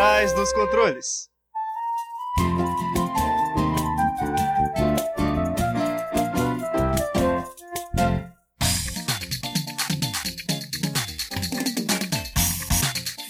trás 0.00 0.34
dos 0.34 0.50
controles. 0.54 1.28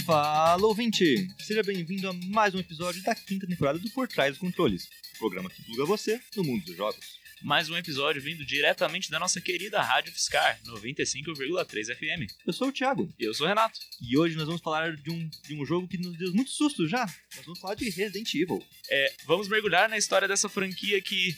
Fala, 0.07 0.65
ouvinte! 0.65 1.27
Seja 1.41 1.65
bem-vindo 1.65 2.09
a 2.09 2.13
mais 2.13 2.55
um 2.55 2.61
episódio 2.61 3.03
da 3.03 3.17
quinta 3.17 3.49
temporada 3.49 3.81
do 3.81 3.91
Por 3.91 4.07
Trás 4.07 4.31
dos 4.31 4.39
Controles, 4.39 4.89
programa 5.19 5.51
que 5.51 5.65
pluga 5.65 5.85
você 5.85 6.21
no 6.37 6.45
mundo 6.45 6.65
dos 6.67 6.77
jogos. 6.77 7.20
Mais 7.43 7.71
um 7.71 7.77
episódio 7.77 8.21
vindo 8.21 8.45
diretamente 8.45 9.11
da 9.11 9.19
nossa 9.19 9.41
querida 9.41 9.81
Rádio 9.81 10.13
Fiscar, 10.13 10.61
95,3 10.65 11.97
FM. 11.97 12.31
Eu 12.47 12.53
sou 12.53 12.69
o 12.69 12.73
Thiago, 12.73 13.13
E 13.19 13.25
eu 13.25 13.33
sou 13.33 13.47
o 13.47 13.49
Renato. 13.49 13.79
e 14.01 14.17
hoje 14.19 14.37
nós 14.37 14.45
vamos 14.47 14.61
falar 14.61 14.95
de 14.95 15.11
um, 15.11 15.29
de 15.47 15.55
um 15.55 15.65
jogo 15.65 15.89
que 15.89 15.97
nos 15.97 16.17
deu 16.19 16.35
muito 16.35 16.51
susto 16.51 16.87
já. 16.87 17.07
Nós 17.37 17.45
vamos 17.47 17.59
falar 17.61 17.75
de 17.77 17.89
Resident 17.89 18.35
Evil. 18.35 18.63
É, 18.91 19.15
vamos 19.25 19.49
mergulhar 19.49 19.89
na 19.89 19.97
história 19.97 20.29
dessa 20.29 20.49
franquia 20.51 21.01
que, 21.01 21.35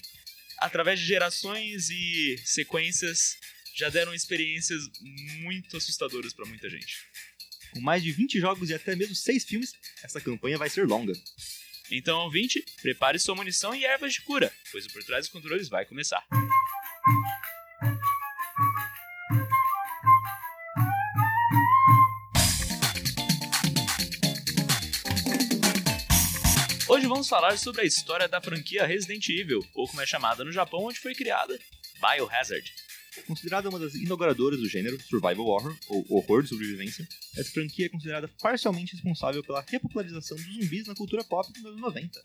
através 0.59 0.99
de 0.99 1.07
gerações 1.07 1.89
e 1.89 2.37
sequências, 2.45 3.37
já 3.77 3.89
deram 3.89 4.13
experiências 4.13 4.83
muito 5.43 5.77
assustadoras 5.77 6.33
pra 6.33 6.45
muita 6.47 6.69
gente. 6.69 6.97
Com 7.73 7.81
mais 7.81 8.03
de 8.03 8.11
20 8.13 8.41
jogos 8.41 8.71
e 8.71 8.75
até 8.75 8.97
mesmo 8.97 9.15
6 9.15 9.45
filmes, 9.45 9.73
essa 10.03 10.21
campanha 10.21 10.59
vai 10.59 10.69
ser 10.69 10.87
longa. 10.87 11.13
Então, 11.95 12.21
ouvinte, 12.21 12.65
prepare 12.81 13.19
sua 13.19 13.35
munição 13.35 13.75
e 13.75 13.85
ervas 13.85 14.15
de 14.15 14.23
cura, 14.23 14.51
pois 14.71 14.87
o 14.87 14.93
Por 14.95 15.05
Trás 15.05 15.27
dos 15.27 15.33
Controles 15.33 15.69
vai 15.69 15.85
começar. 15.85 16.27
Hoje 26.89 27.07
vamos 27.07 27.29
falar 27.29 27.59
sobre 27.59 27.83
a 27.83 27.85
história 27.85 28.27
da 28.27 28.41
franquia 28.41 28.87
Resident 28.87 29.29
Evil, 29.29 29.61
ou 29.75 29.87
como 29.87 30.01
é 30.01 30.07
chamada 30.07 30.43
no 30.43 30.51
Japão, 30.51 30.85
onde 30.85 30.99
foi 30.99 31.15
criada, 31.15 31.59
Biohazard. 32.01 32.73
Considerada 33.27 33.69
uma 33.69 33.79
das 33.79 33.95
inauguradoras 33.95 34.59
do 34.59 34.69
gênero 34.69 35.01
Survival 35.03 35.47
Horror, 35.47 35.77
ou 35.89 36.05
horror 36.09 36.43
de 36.43 36.49
sobrevivência, 36.49 37.07
essa 37.37 37.51
franquia 37.51 37.87
é 37.87 37.89
considerada 37.89 38.29
parcialmente 38.41 38.93
responsável 38.93 39.43
pela 39.43 39.65
repopularização 39.69 40.37
dos 40.37 40.47
zumbis 40.47 40.87
na 40.87 40.95
cultura 40.95 41.23
pop 41.25 41.53
dos 41.53 41.65
anos 41.65 41.81
90. 41.81 42.21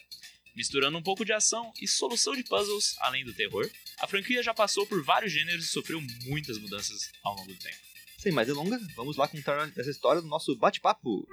Misturando 0.55 0.97
um 0.97 1.03
pouco 1.03 1.23
de 1.23 1.33
ação 1.33 1.71
e 1.79 1.87
solução 1.87 2.35
de 2.35 2.43
puzzles, 2.43 2.95
além 2.99 3.23
do 3.23 3.33
terror, 3.33 3.69
a 3.99 4.07
franquia 4.07 4.41
já 4.41 4.53
passou 4.53 4.87
por 4.87 5.03
vários 5.03 5.31
gêneros 5.31 5.65
e 5.65 5.67
sofreu 5.67 6.01
muitas 6.25 6.57
mudanças 6.57 7.11
ao 7.23 7.35
longo 7.35 7.53
do 7.53 7.59
tempo. 7.59 7.77
Sem 8.17 8.31
mais 8.31 8.47
delongas, 8.47 8.81
vamos 8.95 9.17
lá 9.17 9.27
contar 9.27 9.71
essa 9.77 9.91
história 9.91 10.21
do 10.21 10.27
nosso 10.27 10.55
bate-papo. 10.55 11.27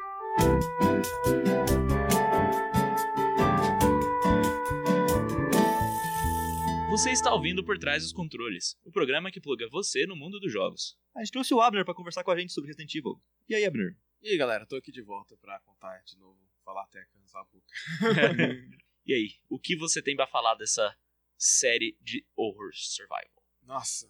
Você 6.95 7.11
está 7.11 7.35
ouvindo 7.35 7.65
Por 7.65 7.77
Trás 7.77 8.05
dos 8.05 8.13
Controles, 8.13 8.79
o 8.85 8.93
programa 8.93 9.29
que 9.29 9.41
pluga 9.41 9.69
você 9.69 10.07
no 10.07 10.15
mundo 10.15 10.39
dos 10.39 10.53
jogos. 10.53 10.97
A 11.13 11.19
gente 11.19 11.33
trouxe 11.33 11.53
o 11.53 11.61
Abner 11.61 11.85
para 11.85 11.93
conversar 11.93 12.23
com 12.23 12.31
a 12.31 12.39
gente 12.39 12.53
sobre 12.53 12.69
Resident 12.69 12.95
Evil. 12.95 13.21
E 13.49 13.55
aí, 13.57 13.65
Abner? 13.65 13.97
E 14.23 14.29
aí, 14.29 14.37
galera, 14.37 14.65
tô 14.65 14.77
aqui 14.77 14.93
de 14.93 15.03
volta 15.03 15.37
pra 15.39 15.59
contar 15.63 16.01
de 16.05 16.17
novo, 16.17 16.39
falar 16.65 16.85
até 16.85 17.05
cansar 17.07 17.43
a 17.43 17.45
boca. 17.47 17.67
e 19.05 19.13
aí, 19.13 19.35
o 19.49 19.59
que 19.59 19.75
você 19.75 20.01
tem 20.01 20.15
pra 20.15 20.29
falar 20.29 20.55
dessa 20.55 20.97
série 21.37 21.99
de 22.01 22.25
horror 22.37 22.71
survival? 22.73 23.43
Nossa, 23.65 24.09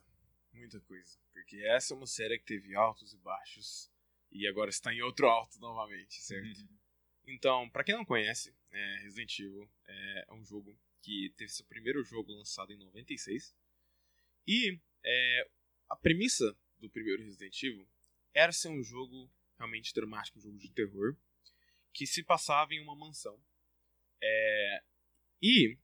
muita 0.53 0.79
coisa. 0.83 1.19
Porque 1.33 1.57
essa 1.65 1.95
é 1.95 1.97
uma 1.97 2.07
série 2.07 2.39
que 2.39 2.45
teve 2.45 2.77
altos 2.77 3.15
e 3.15 3.17
baixos 3.17 3.91
e 4.31 4.47
agora 4.47 4.69
está 4.69 4.93
em 4.93 5.01
outro 5.01 5.27
alto 5.27 5.59
novamente, 5.59 6.23
certo? 6.23 6.69
Então, 7.27 7.67
pra 7.71 7.83
quem 7.83 7.95
não 7.95 8.05
conhece, 8.05 8.55
é, 8.71 8.97
Resident 9.05 9.39
Evil 9.39 9.71
é 9.87 10.27
um 10.33 10.45
jogo 10.45 10.79
que 11.05 11.35
teve 11.37 11.53
seu 11.53 11.67
primeiro 11.67 12.03
jogo 12.03 12.33
lançado 12.33 12.73
em 12.73 12.79
96. 12.79 13.55
E 14.47 14.81
é, 15.05 15.51
a 15.91 15.97
premissa 15.97 16.57
do 16.79 16.89
primeiro 16.89 17.23
Resident 17.23 17.63
Evil 17.63 17.87
era 18.33 18.53
ser 18.53 18.69
um 18.69 18.83
jogo 18.83 19.31
realmente 19.59 19.93
dramático, 19.93 20.39
um 20.39 20.43
jogo 20.43 20.59
de 20.59 20.73
terror, 20.73 21.15
que 21.93 22.07
se 22.07 22.25
passava 22.25 22.73
em 22.73 22.81
uma 22.81 22.97
mansão. 22.97 23.39
É, 24.23 24.83
e 25.43 25.79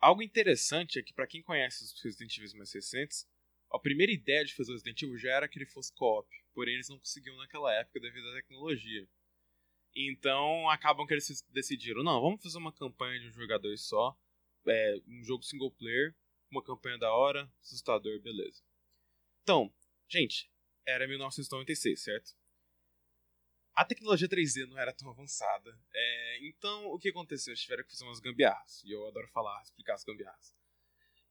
algo 0.00 0.20
interessante 0.20 0.98
é 0.98 1.02
que, 1.02 1.14
pra 1.14 1.26
quem 1.26 1.40
conhece 1.40 1.84
os 1.84 2.02
Resident 2.02 2.36
Evil 2.36 2.58
mais 2.58 2.72
recentes, 2.72 3.26
a 3.70 3.78
primeira 3.78 4.12
ideia 4.12 4.44
de 4.44 4.54
fazer 4.54 4.72
o 4.72 4.74
Resident 4.74 5.00
Evil 5.00 5.16
já 5.16 5.30
era 5.30 5.48
que 5.48 5.58
ele 5.58 5.66
fosse 5.66 5.94
co-op, 5.94 6.28
porém 6.52 6.74
eles 6.74 6.88
não 6.88 6.98
conseguiam 6.98 7.36
naquela 7.36 7.72
época 7.72 8.00
devido 8.00 8.28
à 8.30 8.34
tecnologia. 8.34 9.08
Então 10.00 10.70
acabam 10.70 11.04
que 11.04 11.12
eles 11.12 11.44
decidiram, 11.50 12.04
não, 12.04 12.20
vamos 12.20 12.40
fazer 12.40 12.56
uma 12.58 12.72
campanha 12.72 13.18
de 13.18 13.26
um 13.26 13.32
jogador 13.32 13.76
só, 13.76 14.16
é, 14.64 15.00
um 15.08 15.24
jogo 15.24 15.42
single 15.42 15.72
player, 15.72 16.14
uma 16.48 16.62
campanha 16.62 16.96
da 16.96 17.12
hora, 17.12 17.52
assustador, 17.60 18.20
beleza. 18.20 18.62
Então, 19.42 19.74
gente, 20.08 20.48
era 20.86 21.08
1996, 21.08 22.00
certo? 22.00 22.30
A 23.74 23.84
tecnologia 23.84 24.28
3D 24.28 24.68
não 24.68 24.78
era 24.78 24.94
tão 24.94 25.10
avançada, 25.10 25.76
é, 25.92 26.46
então 26.46 26.86
o 26.92 26.98
que 26.98 27.08
aconteceu? 27.08 27.50
Eles 27.50 27.62
tiveram 27.62 27.82
que 27.82 27.90
fazer 27.90 28.04
umas 28.04 28.20
gambiarras, 28.20 28.84
e 28.84 28.92
eu 28.92 29.04
adoro 29.08 29.26
falar, 29.28 29.60
explicar 29.62 29.94
as 29.94 30.04
gambiarras. 30.04 30.54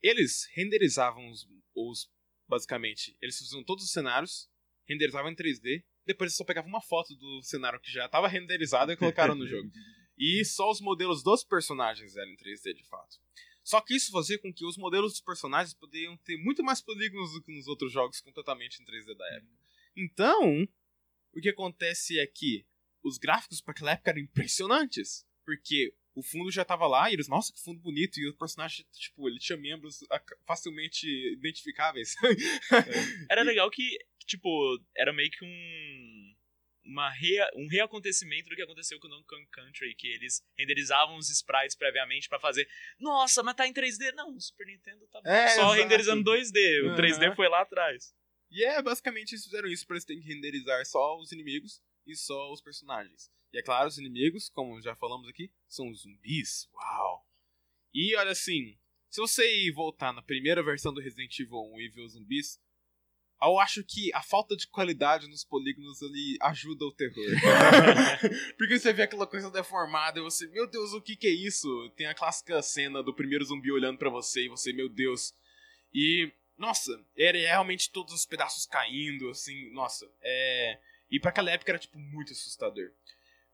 Eles 0.01 0.45
renderizavam 0.53 1.29
os, 1.29 1.47
os 1.73 2.11
basicamente, 2.45 3.17
eles 3.21 3.39
faziam 3.39 3.63
todos 3.63 3.85
os 3.85 3.91
cenários, 3.91 4.51
renderizavam 4.85 5.31
em 5.31 5.35
3D, 5.35 5.85
depois 6.07 6.29
eles 6.29 6.37
só 6.37 6.43
pegavam 6.45 6.69
uma 6.69 6.81
foto 6.81 7.13
do 7.15 7.43
cenário 7.43 7.79
que 7.79 7.91
já 7.91 8.05
estava 8.05 8.27
renderizado 8.27 8.91
e 8.91 8.97
colocaram 8.97 9.35
no 9.35 9.45
jogo. 9.45 9.69
E 10.19 10.43
só 10.43 10.71
os 10.71 10.81
modelos 10.81 11.21
dos 11.21 11.43
personagens 11.43 12.17
eram 12.17 12.31
em 12.31 12.35
3D 12.35 12.73
de 12.73 12.83
fato. 12.85 13.17
Só 13.63 13.79
que 13.79 13.93
isso 13.93 14.11
fazia 14.11 14.39
com 14.39 14.51
que 14.51 14.65
os 14.65 14.75
modelos 14.75 15.11
dos 15.11 15.21
personagens 15.21 15.75
poderiam 15.75 16.17
ter 16.17 16.37
muito 16.37 16.63
mais 16.63 16.81
polígonos 16.81 17.33
do 17.33 17.43
que 17.43 17.55
nos 17.55 17.67
outros 17.67 17.91
jogos 17.93 18.19
completamente 18.19 18.81
em 18.81 18.83
3D 18.83 19.15
da 19.15 19.35
época. 19.35 19.53
Então, 19.95 20.67
o 21.35 21.39
que 21.39 21.49
acontece 21.49 22.17
é 22.17 22.25
que 22.25 22.65
os 23.03 23.19
gráficos 23.19 23.61
para 23.61 23.73
aquela 23.73 23.91
época 23.91 24.09
eram 24.09 24.21
impressionantes. 24.21 25.23
Porque 25.45 25.93
o 26.19 26.23
fundo 26.23 26.49
já 26.51 26.65
tava 26.65 26.87
lá 26.87 27.09
e 27.09 27.13
eles, 27.13 27.27
nossa, 27.27 27.53
que 27.53 27.61
fundo 27.63 27.79
bonito. 27.79 28.19
E 28.19 28.27
o 28.27 28.35
personagem, 28.35 28.83
tipo, 28.93 29.29
ele 29.29 29.37
tinha 29.37 29.55
membros 29.57 29.99
facilmente 30.47 31.05
identificáveis. 31.33 32.15
Era 33.29 33.43
legal 33.43 33.69
que, 33.69 33.87
tipo, 34.25 34.49
era 34.95 35.13
meio 35.13 35.29
que 35.29 35.45
um. 35.45 36.33
Uma 36.89 37.09
rea, 37.11 37.45
um 37.53 37.67
reacontecimento 37.67 38.49
do 38.49 38.55
que 38.55 38.61
aconteceu 38.61 38.97
com 38.97 39.07
o 39.07 39.09
Donkey 39.09 39.27
Kong 39.27 39.45
Country, 39.51 39.93
que 39.93 40.07
eles 40.07 40.41
renderizavam 40.57 41.17
os 41.17 41.29
sprites 41.29 41.75
previamente 41.75 42.29
pra 42.29 42.39
fazer. 42.39 42.65
Nossa, 42.97 43.43
mas 43.43 43.55
tá 43.55 43.67
em 43.67 43.73
3D? 43.73 44.13
Não, 44.13 44.33
o 44.33 44.39
Super 44.39 44.65
Nintendo 44.67 45.05
tá 45.09 45.19
É, 45.25 45.49
só 45.49 45.61
exato. 45.63 45.73
renderizando 45.73 46.23
2D. 46.31 46.83
O 46.85 46.87
Aham. 46.91 46.95
3D 46.95 47.35
foi 47.35 47.49
lá 47.49 47.59
atrás. 47.61 48.15
E 48.49 48.63
é, 48.63 48.81
basicamente 48.81 49.33
eles 49.33 49.43
fizeram 49.43 49.67
isso 49.67 49.85
pra 49.85 49.95
eles 49.97 50.05
terem 50.05 50.21
que 50.21 50.29
renderizar 50.33 50.85
só 50.85 51.17
os 51.19 51.33
inimigos 51.33 51.81
e 52.05 52.15
só 52.15 52.53
os 52.53 52.61
personagens. 52.61 53.29
E 53.53 53.59
é 53.59 53.61
claro, 53.61 53.87
os 53.87 53.97
inimigos, 53.97 54.49
como 54.49 54.81
já 54.81 54.95
falamos 54.95 55.27
aqui, 55.27 55.51
são 55.67 55.89
os 55.89 56.01
zumbis. 56.01 56.69
Uau! 56.73 57.25
E 57.93 58.15
olha 58.15 58.31
assim, 58.31 58.77
se 59.09 59.19
você 59.19 59.71
voltar 59.71 60.13
na 60.13 60.21
primeira 60.21 60.61
versão 60.61 60.93
do 60.93 61.01
Resident 61.01 61.39
Evil 61.39 61.57
1 61.73 61.81
e 61.81 61.89
ver 61.89 62.01
os 62.01 62.13
zumbis, 62.13 62.59
eu 63.41 63.59
acho 63.59 63.83
que 63.83 64.11
a 64.13 64.21
falta 64.21 64.55
de 64.55 64.67
qualidade 64.67 65.27
nos 65.27 65.43
polígonos 65.43 66.01
ali 66.01 66.37
ajuda 66.41 66.85
o 66.85 66.91
terror. 66.91 67.15
Porque 68.57 68.79
você 68.79 68.91
vê 68.91 69.03
aquela 69.03 69.27
coisa 69.27 69.51
deformada 69.51 70.19
e 70.19 70.23
você, 70.23 70.47
meu 70.47 70.67
Deus, 70.67 70.91
o 70.93 71.01
que 71.01 71.15
que 71.15 71.27
é 71.27 71.31
isso? 71.31 71.67
Tem 71.95 72.07
a 72.07 72.15
clássica 72.15 72.61
cena 72.61 73.03
do 73.03 73.13
primeiro 73.13 73.45
zumbi 73.45 73.71
olhando 73.71 73.97
pra 73.97 74.09
você 74.09 74.45
e 74.45 74.49
você, 74.49 74.73
meu 74.73 74.89
Deus. 74.89 75.35
E, 75.93 76.31
nossa, 76.57 76.91
era 77.15 77.37
realmente 77.37 77.91
todos 77.91 78.13
os 78.13 78.25
pedaços 78.25 78.65
caindo, 78.65 79.29
assim, 79.29 79.71
nossa. 79.71 80.09
É... 80.21 80.79
E 81.09 81.19
pra 81.19 81.29
aquela 81.29 81.51
época 81.51 81.71
era, 81.71 81.79
tipo, 81.79 81.97
muito 81.97 82.33
assustador. 82.33 82.91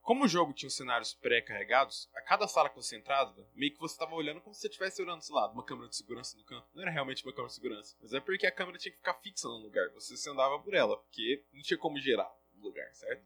Como 0.03 0.25
o 0.25 0.27
jogo 0.27 0.51
tinha 0.51 0.67
os 0.67 0.75
cenários 0.75 1.13
pré-carregados, 1.13 2.09
a 2.13 2.21
cada 2.21 2.45
sala 2.45 2.69
que 2.69 2.75
você 2.75 2.97
entrava, 2.97 3.49
meio 3.55 3.71
que 3.71 3.79
você 3.79 3.97
tava 3.97 4.13
olhando 4.13 4.41
como 4.41 4.53
se 4.53 4.59
você 4.59 4.67
estivesse 4.67 5.01
olhando, 5.01 5.21
sei 5.21 5.33
lá, 5.33 5.49
uma 5.49 5.63
câmera 5.63 5.87
de 5.87 5.95
segurança 5.95 6.37
no 6.37 6.43
canto. 6.43 6.67
Não 6.75 6.81
era 6.81 6.91
realmente 6.91 7.23
uma 7.25 7.31
câmera 7.31 7.47
de 7.47 7.55
segurança, 7.55 7.95
mas 8.01 8.13
é 8.13 8.19
porque 8.19 8.45
a 8.45 8.51
câmera 8.51 8.77
tinha 8.77 8.91
que 8.91 8.97
ficar 8.97 9.13
fixa 9.13 9.47
no 9.47 9.59
lugar. 9.59 9.89
Você 9.91 10.17
se 10.17 10.29
andava 10.29 10.59
por 10.59 10.73
ela, 10.73 10.97
porque 10.97 11.45
não 11.53 11.61
tinha 11.61 11.77
como 11.77 11.97
gerar 12.01 12.29
o 12.53 12.59
lugar, 12.61 12.93
certo? 12.93 13.25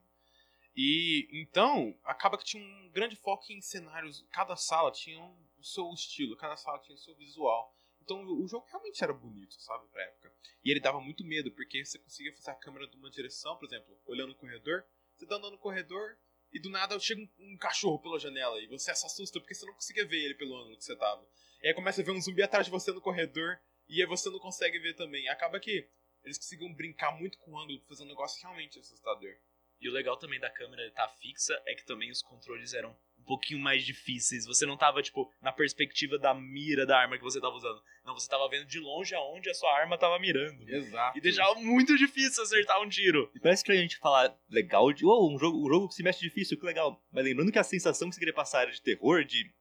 E 0.75 1.27
então, 1.31 1.97
acaba 2.03 2.37
que 2.37 2.45
tinha 2.45 2.63
um 2.63 2.91
grande 2.91 3.15
foco 3.15 3.51
em 3.51 3.59
cenários. 3.59 4.23
Cada 4.29 4.55
sala 4.55 4.91
tinha 4.91 5.19
o 5.19 5.63
seu 5.63 5.91
estilo, 5.93 6.37
cada 6.37 6.55
sala 6.55 6.77
tinha 6.77 6.93
o 6.93 6.99
seu 6.99 7.15
visual. 7.15 7.73
Então 8.03 8.23
o 8.23 8.47
jogo 8.47 8.67
realmente 8.69 9.03
era 9.03 9.11
bonito, 9.11 9.55
sabe, 9.59 9.87
pra 9.87 10.03
época. 10.03 10.31
E 10.63 10.69
ele 10.69 10.79
dava 10.79 11.01
muito 11.01 11.25
medo, 11.25 11.51
porque 11.51 11.83
você 11.83 11.97
conseguia 11.97 12.35
fazer 12.35 12.51
a 12.51 12.55
câmera 12.55 12.87
de 12.87 12.95
uma 12.97 13.09
direção, 13.09 13.57
por 13.57 13.65
exemplo, 13.65 13.99
olhando 14.05 14.29
no 14.29 14.35
corredor, 14.35 14.85
você 15.15 15.25
tá 15.25 15.37
andando 15.37 15.53
no 15.53 15.57
corredor 15.57 16.15
e 16.51 16.59
do 16.59 16.69
nada 16.69 16.99
chega 16.99 17.21
um, 17.21 17.29
um 17.39 17.57
cachorro 17.57 17.99
pela 17.99 18.19
janela 18.19 18.59
e 18.61 18.67
você 18.67 18.93
se 18.95 19.05
assusta 19.05 19.39
porque 19.39 19.53
você 19.53 19.65
não 19.65 19.73
conseguia 19.73 20.05
ver 20.05 20.23
ele 20.23 20.35
pelo 20.35 20.55
ângulo 20.55 20.77
que 20.77 20.83
você 20.83 20.95
tava. 20.95 21.27
E 21.61 21.67
aí 21.67 21.73
começa 21.73 22.01
a 22.01 22.03
ver 22.03 22.11
um 22.11 22.21
zumbi 22.21 22.43
atrás 22.43 22.65
de 22.65 22.71
você 22.71 22.91
no 22.91 23.01
corredor 23.01 23.59
e 23.89 24.01
aí 24.01 24.07
você 24.07 24.29
não 24.29 24.39
consegue 24.39 24.79
ver 24.79 24.95
também. 24.95 25.27
Acaba 25.27 25.59
que 25.59 25.89
eles 26.23 26.37
conseguiam 26.37 26.73
brincar 26.73 27.11
muito 27.17 27.37
com 27.39 27.51
o 27.51 27.59
ângulo, 27.59 27.81
fazer 27.87 28.03
um 28.03 28.07
negócio 28.07 28.41
realmente 28.41 28.79
assustador. 28.79 29.35
E 29.79 29.87
o 29.87 29.91
legal 29.91 30.17
também 30.17 30.39
da 30.39 30.49
câmera 30.49 30.87
estar 30.87 31.07
tá 31.07 31.13
fixa 31.15 31.61
é 31.65 31.75
que 31.75 31.85
também 31.85 32.11
os 32.11 32.21
controles 32.21 32.73
eram 32.73 32.97
pouquinho 33.27 33.59
mais 33.59 33.85
difíceis. 33.85 34.45
Você 34.45 34.65
não 34.65 34.77
tava, 34.77 35.03
tipo, 35.03 35.31
na 35.41 35.51
perspectiva 35.51 36.17
da 36.17 36.33
mira 36.33 36.85
da 36.85 36.97
arma 36.97 37.17
que 37.17 37.23
você 37.23 37.39
tava 37.39 37.55
usando. 37.55 37.79
Não, 38.05 38.13
você 38.13 38.27
tava 38.27 38.49
vendo 38.49 38.65
de 38.65 38.79
longe 38.79 39.13
aonde 39.13 39.49
a 39.49 39.53
sua 39.53 39.71
arma 39.77 39.97
tava 39.97 40.17
mirando. 40.17 40.67
Exato. 40.67 41.17
E 41.17 41.21
deixava 41.21 41.55
muito 41.59 41.95
difícil 41.97 42.41
acertar 42.41 42.81
um 42.81 42.89
tiro. 42.89 43.29
E 43.35 43.39
parece 43.39 43.63
que 43.63 43.71
a 43.71 43.75
gente 43.75 43.97
falar 43.97 44.35
legal 44.49 44.91
de. 44.91 45.05
Oh, 45.05 45.29
um 45.31 45.37
jogo, 45.37 45.63
um 45.63 45.69
jogo 45.69 45.89
que 45.89 45.95
se 45.95 46.03
mexe 46.03 46.21
difícil, 46.21 46.57
que 46.57 46.65
legal. 46.65 47.03
Mas 47.11 47.25
lembrando 47.25 47.51
que 47.51 47.59
a 47.59 47.63
sensação 47.63 48.09
que 48.09 48.15
você 48.15 48.19
queria 48.19 48.33
passar 48.33 48.61
era 48.61 48.71
de 48.71 48.81
terror, 48.81 49.23
de, 49.23 49.51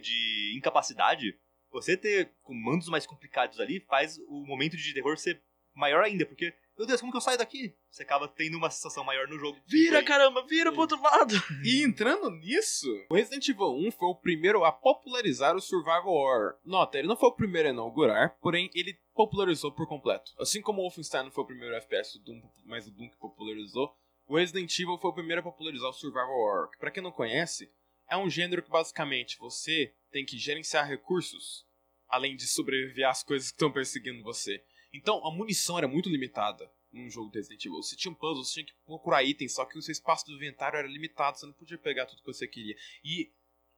de 0.00 0.54
incapacidade, 0.56 1.38
você 1.70 1.96
ter 1.96 2.32
comandos 2.42 2.88
mais 2.88 3.06
complicados 3.06 3.60
ali 3.60 3.80
faz 3.80 4.18
o 4.26 4.44
momento 4.46 4.76
de 4.76 4.94
terror 4.94 5.18
ser 5.18 5.42
maior 5.74 6.02
ainda, 6.02 6.24
porque 6.26 6.54
meu 6.78 6.86
Deus, 6.86 7.00
como 7.00 7.10
que 7.10 7.16
eu 7.16 7.20
saio 7.20 7.36
daqui? 7.36 7.74
Você 7.90 8.04
acaba 8.04 8.28
tendo 8.28 8.56
uma 8.56 8.70
sensação 8.70 9.02
maior 9.02 9.26
no 9.26 9.36
jogo. 9.36 9.58
Vira, 9.66 10.00
caramba, 10.00 10.46
vira 10.46 10.70
pro 10.70 10.82
outro 10.82 11.02
lado. 11.02 11.34
E 11.64 11.82
entrando 11.82 12.30
nisso, 12.30 12.86
o 13.10 13.16
Resident 13.16 13.48
Evil 13.48 13.74
1 13.88 13.90
foi 13.90 14.08
o 14.08 14.14
primeiro 14.14 14.64
a 14.64 14.70
popularizar 14.70 15.56
o 15.56 15.60
Survival 15.60 16.06
Horror. 16.06 16.54
Nota, 16.64 16.96
ele 16.96 17.08
não 17.08 17.16
foi 17.16 17.30
o 17.30 17.34
primeiro 17.34 17.68
a 17.68 17.72
inaugurar, 17.72 18.38
porém 18.40 18.70
ele 18.72 18.96
popularizou 19.12 19.72
por 19.72 19.88
completo. 19.88 20.32
Assim 20.38 20.62
como 20.62 20.78
o 20.78 20.82
Wolfenstein 20.82 21.24
não 21.24 21.32
foi 21.32 21.42
o 21.42 21.48
primeiro 21.48 21.74
FPS 21.74 22.16
do 22.16 22.24
Doom, 22.26 22.42
mas 22.64 22.86
o 22.86 22.92
Doom 22.92 23.10
que 23.10 23.16
popularizou, 23.16 23.92
o 24.28 24.36
Resident 24.36 24.72
Evil 24.78 24.98
foi 24.98 25.10
o 25.10 25.14
primeiro 25.14 25.40
a 25.40 25.44
popularizar 25.44 25.90
o 25.90 25.92
Survival 25.92 26.30
Horror, 26.30 26.70
que 26.70 26.78
pra 26.78 26.92
quem 26.92 27.02
não 27.02 27.10
conhece, 27.10 27.72
é 28.08 28.16
um 28.16 28.30
gênero 28.30 28.62
que 28.62 28.70
basicamente 28.70 29.36
você 29.38 29.92
tem 30.12 30.24
que 30.24 30.38
gerenciar 30.38 30.86
recursos, 30.86 31.66
além 32.08 32.36
de 32.36 32.46
sobreviver 32.46 33.08
às 33.08 33.24
coisas 33.24 33.48
que 33.48 33.56
estão 33.56 33.72
perseguindo 33.72 34.22
você. 34.22 34.62
Então, 34.92 35.24
a 35.26 35.32
munição 35.32 35.78
era 35.78 35.88
muito 35.88 36.08
limitada 36.08 36.70
num 36.92 37.10
jogo 37.10 37.30
de 37.30 37.38
Resident 37.38 37.64
Evil. 37.64 37.82
Você 37.82 37.96
tinha 37.96 38.10
um 38.10 38.14
puzzle, 38.14 38.44
você 38.44 38.54
tinha 38.54 38.66
que 38.66 38.74
procurar 38.84 39.22
itens, 39.22 39.54
só 39.54 39.64
que 39.64 39.78
o 39.78 39.82
seu 39.82 39.92
espaço 39.92 40.26
do 40.26 40.36
inventário 40.36 40.78
era 40.78 40.88
limitado, 40.88 41.38
você 41.38 41.46
não 41.46 41.52
podia 41.52 41.78
pegar 41.78 42.06
tudo 42.06 42.22
que 42.22 42.32
você 42.32 42.48
queria. 42.48 42.76
E 43.04 43.30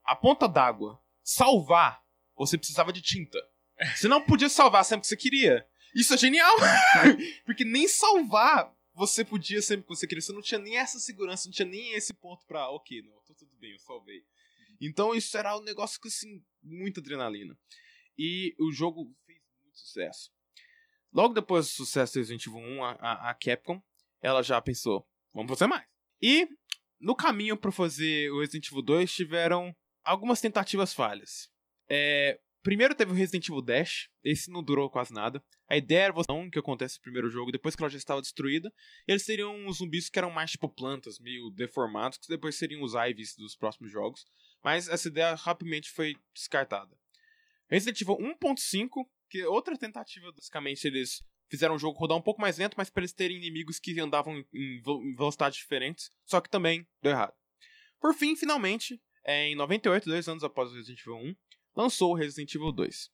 a 0.03 0.15
ponta 0.15 0.47
d'água, 0.47 1.01
salvar, 1.23 2.03
você 2.35 2.57
precisava 2.57 2.91
de 2.91 3.01
tinta. 3.01 3.37
Você 3.95 4.07
não 4.07 4.23
podia 4.23 4.47
salvar 4.47 4.85
sempre 4.85 5.01
que 5.01 5.07
você 5.07 5.17
queria. 5.17 5.67
Isso 5.95 6.13
é 6.13 6.17
genial! 6.17 6.55
Porque 7.45 7.65
nem 7.65 7.87
salvar 7.87 8.71
você 8.93 9.25
podia 9.25 9.61
sempre 9.61 9.83
que 9.83 9.89
você 9.89 10.05
queria. 10.05 10.21
Você 10.21 10.33
não 10.33 10.41
tinha 10.41 10.59
nem 10.59 10.77
essa 10.77 10.99
segurança, 10.99 11.47
não 11.47 11.53
tinha 11.53 11.67
nem 11.67 11.93
esse 11.93 12.13
ponto 12.13 12.45
pra, 12.45 12.69
ok, 12.69 13.01
não, 13.01 13.19
tô 13.23 13.33
tudo 13.33 13.55
bem, 13.57 13.71
eu 13.71 13.79
salvei. 13.79 14.23
Então 14.79 15.15
isso 15.15 15.35
era 15.37 15.57
um 15.57 15.61
negócio 15.61 15.99
que, 15.99 16.07
assim, 16.07 16.43
muita 16.61 16.99
adrenalina. 16.99 17.57
E 18.17 18.55
o 18.59 18.71
jogo 18.71 19.15
fez 19.25 19.39
muito 19.61 19.79
sucesso. 19.79 20.31
Logo 21.13 21.33
depois 21.33 21.67
do 21.67 21.71
sucesso 21.71 22.13
do 22.13 22.19
Resident 22.19 22.45
Evil 22.45 22.59
1, 22.59 22.83
a, 22.83 22.91
a, 22.91 23.29
a 23.29 23.33
Capcom, 23.33 23.81
ela 24.21 24.41
já 24.41 24.61
pensou, 24.61 25.05
vamos 25.33 25.49
fazer 25.49 25.67
mais. 25.67 25.85
E 26.21 26.47
no 26.99 27.15
caminho 27.15 27.57
para 27.57 27.71
fazer 27.71 28.31
o 28.31 28.39
Resident 28.39 28.67
Evil 28.67 28.81
2 28.81 29.11
tiveram 29.11 29.75
algumas 30.03 30.39
tentativas 30.39 30.93
falhas. 30.93 31.49
É, 31.89 32.39
primeiro 32.63 32.95
teve 32.95 33.11
o 33.11 33.15
Resident 33.15 33.49
Evil 33.49 33.61
Dash, 33.61 34.09
esse 34.23 34.49
não 34.49 34.63
durou 34.63 34.89
quase 34.89 35.13
nada. 35.13 35.43
A 35.67 35.75
ideia 35.75 36.03
era 36.03 36.13
você 36.13 36.27
que 36.51 36.59
acontece 36.59 36.97
no 36.97 37.01
primeiro 37.01 37.29
jogo, 37.29 37.51
depois 37.51 37.75
que 37.75 37.81
ela 37.81 37.89
já 37.89 37.97
estava 37.97 38.21
destruída, 38.21 38.71
eles 39.07 39.23
seriam 39.23 39.55
uns 39.65 39.77
zumbis 39.77 40.09
que 40.09 40.19
eram 40.19 40.29
mais 40.29 40.51
tipo 40.51 40.69
plantas, 40.69 41.19
meio 41.19 41.49
deformados, 41.49 42.17
que 42.17 42.27
depois 42.27 42.55
seriam 42.55 42.83
os 42.83 42.93
Ives 42.93 43.35
dos 43.35 43.55
próximos 43.55 43.91
jogos. 43.91 44.25
Mas 44.63 44.87
essa 44.87 45.07
ideia 45.07 45.33
rapidamente 45.35 45.89
foi 45.89 46.15
descartada. 46.33 46.95
Resident 47.69 48.01
Evil 48.01 48.17
1.5 48.17 49.05
que 49.31 49.45
outra 49.45 49.77
tentativa, 49.77 50.29
basicamente, 50.33 50.85
eles 50.85 51.23
fizeram 51.49 51.75
o 51.75 51.79
jogo 51.79 51.97
rodar 51.97 52.17
um 52.17 52.21
pouco 52.21 52.41
mais 52.41 52.57
lento, 52.57 52.75
mas 52.77 52.89
para 52.89 53.01
eles 53.01 53.13
terem 53.13 53.37
inimigos 53.37 53.79
que 53.79 53.97
andavam 53.99 54.43
em, 54.53 54.81
velocidades 55.15 55.57
diferentes, 55.57 56.11
só 56.25 56.41
que 56.41 56.49
também 56.49 56.85
deu 57.01 57.13
errado. 57.13 57.33
Por 57.99 58.13
fim, 58.13 58.35
finalmente, 58.35 59.01
é, 59.23 59.47
em 59.47 59.55
98, 59.55 60.09
dois 60.09 60.27
anos 60.27 60.43
após 60.43 60.69
o 60.69 60.75
Resident 60.75 60.99
Evil 60.99 61.15
1, 61.15 61.35
lançou 61.75 62.11
o 62.11 62.15
Resident 62.15 62.53
Evil 62.53 62.73
2. 62.73 63.09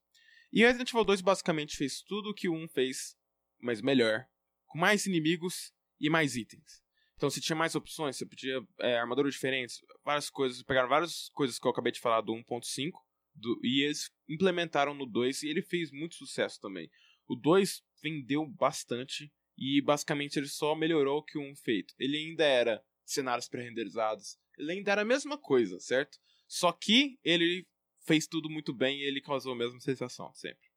E 0.53 0.63
o 0.63 0.67
Resident 0.67 0.89
Evil 0.89 1.05
2 1.05 1.21
basicamente 1.21 1.77
fez 1.77 2.01
tudo 2.01 2.31
o 2.31 2.33
que 2.33 2.49
o 2.49 2.53
1 2.53 2.67
fez, 2.69 3.15
mas 3.59 3.79
melhor, 3.81 4.25
com 4.65 4.79
mais 4.79 5.05
inimigos 5.05 5.71
e 5.99 6.09
mais 6.09 6.35
itens. 6.35 6.81
Então 7.15 7.29
você 7.29 7.39
tinha 7.39 7.55
mais 7.55 7.75
opções, 7.75 8.17
você 8.17 8.25
podia 8.25 8.59
é, 8.79 8.97
armaduras 8.97 9.33
diferentes, 9.33 9.81
várias 10.03 10.29
coisas, 10.31 10.63
pegaram 10.63 10.89
várias 10.89 11.29
coisas 11.29 11.59
que 11.59 11.67
eu 11.67 11.71
acabei 11.71 11.91
de 11.91 11.99
falar 11.99 12.21
do 12.21 12.33
1.5 12.33 12.91
do, 13.38 13.60
e 13.63 13.84
eles 13.84 14.12
implementaram 14.28 14.94
no 14.94 15.06
2 15.06 15.44
e 15.44 15.50
ele 15.50 15.62
fez 15.62 15.92
muito 15.92 16.16
sucesso 16.16 16.60
também. 16.60 16.89
O 17.28 17.36
2 17.36 17.84
vendeu 18.01 18.45
bastante 18.45 19.31
e 19.57 19.81
basicamente 19.81 20.38
ele 20.38 20.48
só 20.48 20.75
melhorou 20.75 21.19
o 21.19 21.24
que 21.24 21.38
o 21.38 21.42
1 21.42 21.56
feito. 21.56 21.94
Ele 21.98 22.18
ainda 22.18 22.44
era 22.44 22.84
cenários 23.06 23.48
pré-renderizados, 23.48 24.38
ele 24.57 24.74
ainda 24.74 24.92
era 24.92 25.01
a 25.01 25.06
mesma 25.06 25.38
coisa, 25.38 25.80
certo? 25.80 26.18
Só 26.48 26.72
que 26.72 27.19
ele 27.24 27.66
fez 28.06 28.28
tudo 28.28 28.50
muito 28.50 28.74
bem 28.74 29.00
e 29.00 29.04
ele 29.04 29.22
causou 29.22 29.54
a 29.54 29.57
mesma 29.57 29.80
sensação, 29.80 30.34
sempre. 30.34 30.68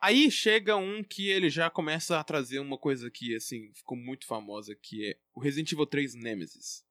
Aí 0.00 0.30
chega 0.30 0.76
um 0.76 1.02
que 1.02 1.28
ele 1.28 1.48
já 1.48 1.70
começa 1.70 2.18
a 2.18 2.24
trazer 2.24 2.58
uma 2.58 2.76
coisa 2.76 3.10
que, 3.10 3.34
assim, 3.34 3.72
ficou 3.72 3.96
muito 3.96 4.26
famosa, 4.26 4.74
que 4.74 5.06
é 5.06 5.18
o 5.32 5.40
Resident 5.40 5.72
Evil 5.72 5.86
3 5.86 6.14
Nemesis. 6.14 6.84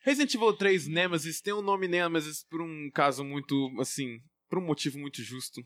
Resident 0.00 0.34
Evil 0.34 0.52
3 0.52 0.86
Nemesis 0.86 1.40
tem 1.40 1.52
o 1.52 1.58
um 1.58 1.62
nome 1.62 1.88
Nemesis 1.88 2.44
por 2.48 2.62
um 2.62 2.90
caso 2.92 3.24
muito, 3.24 3.70
assim, 3.80 4.20
por 4.48 4.58
um 4.58 4.64
motivo 4.64 4.98
muito 4.98 5.22
justo. 5.22 5.60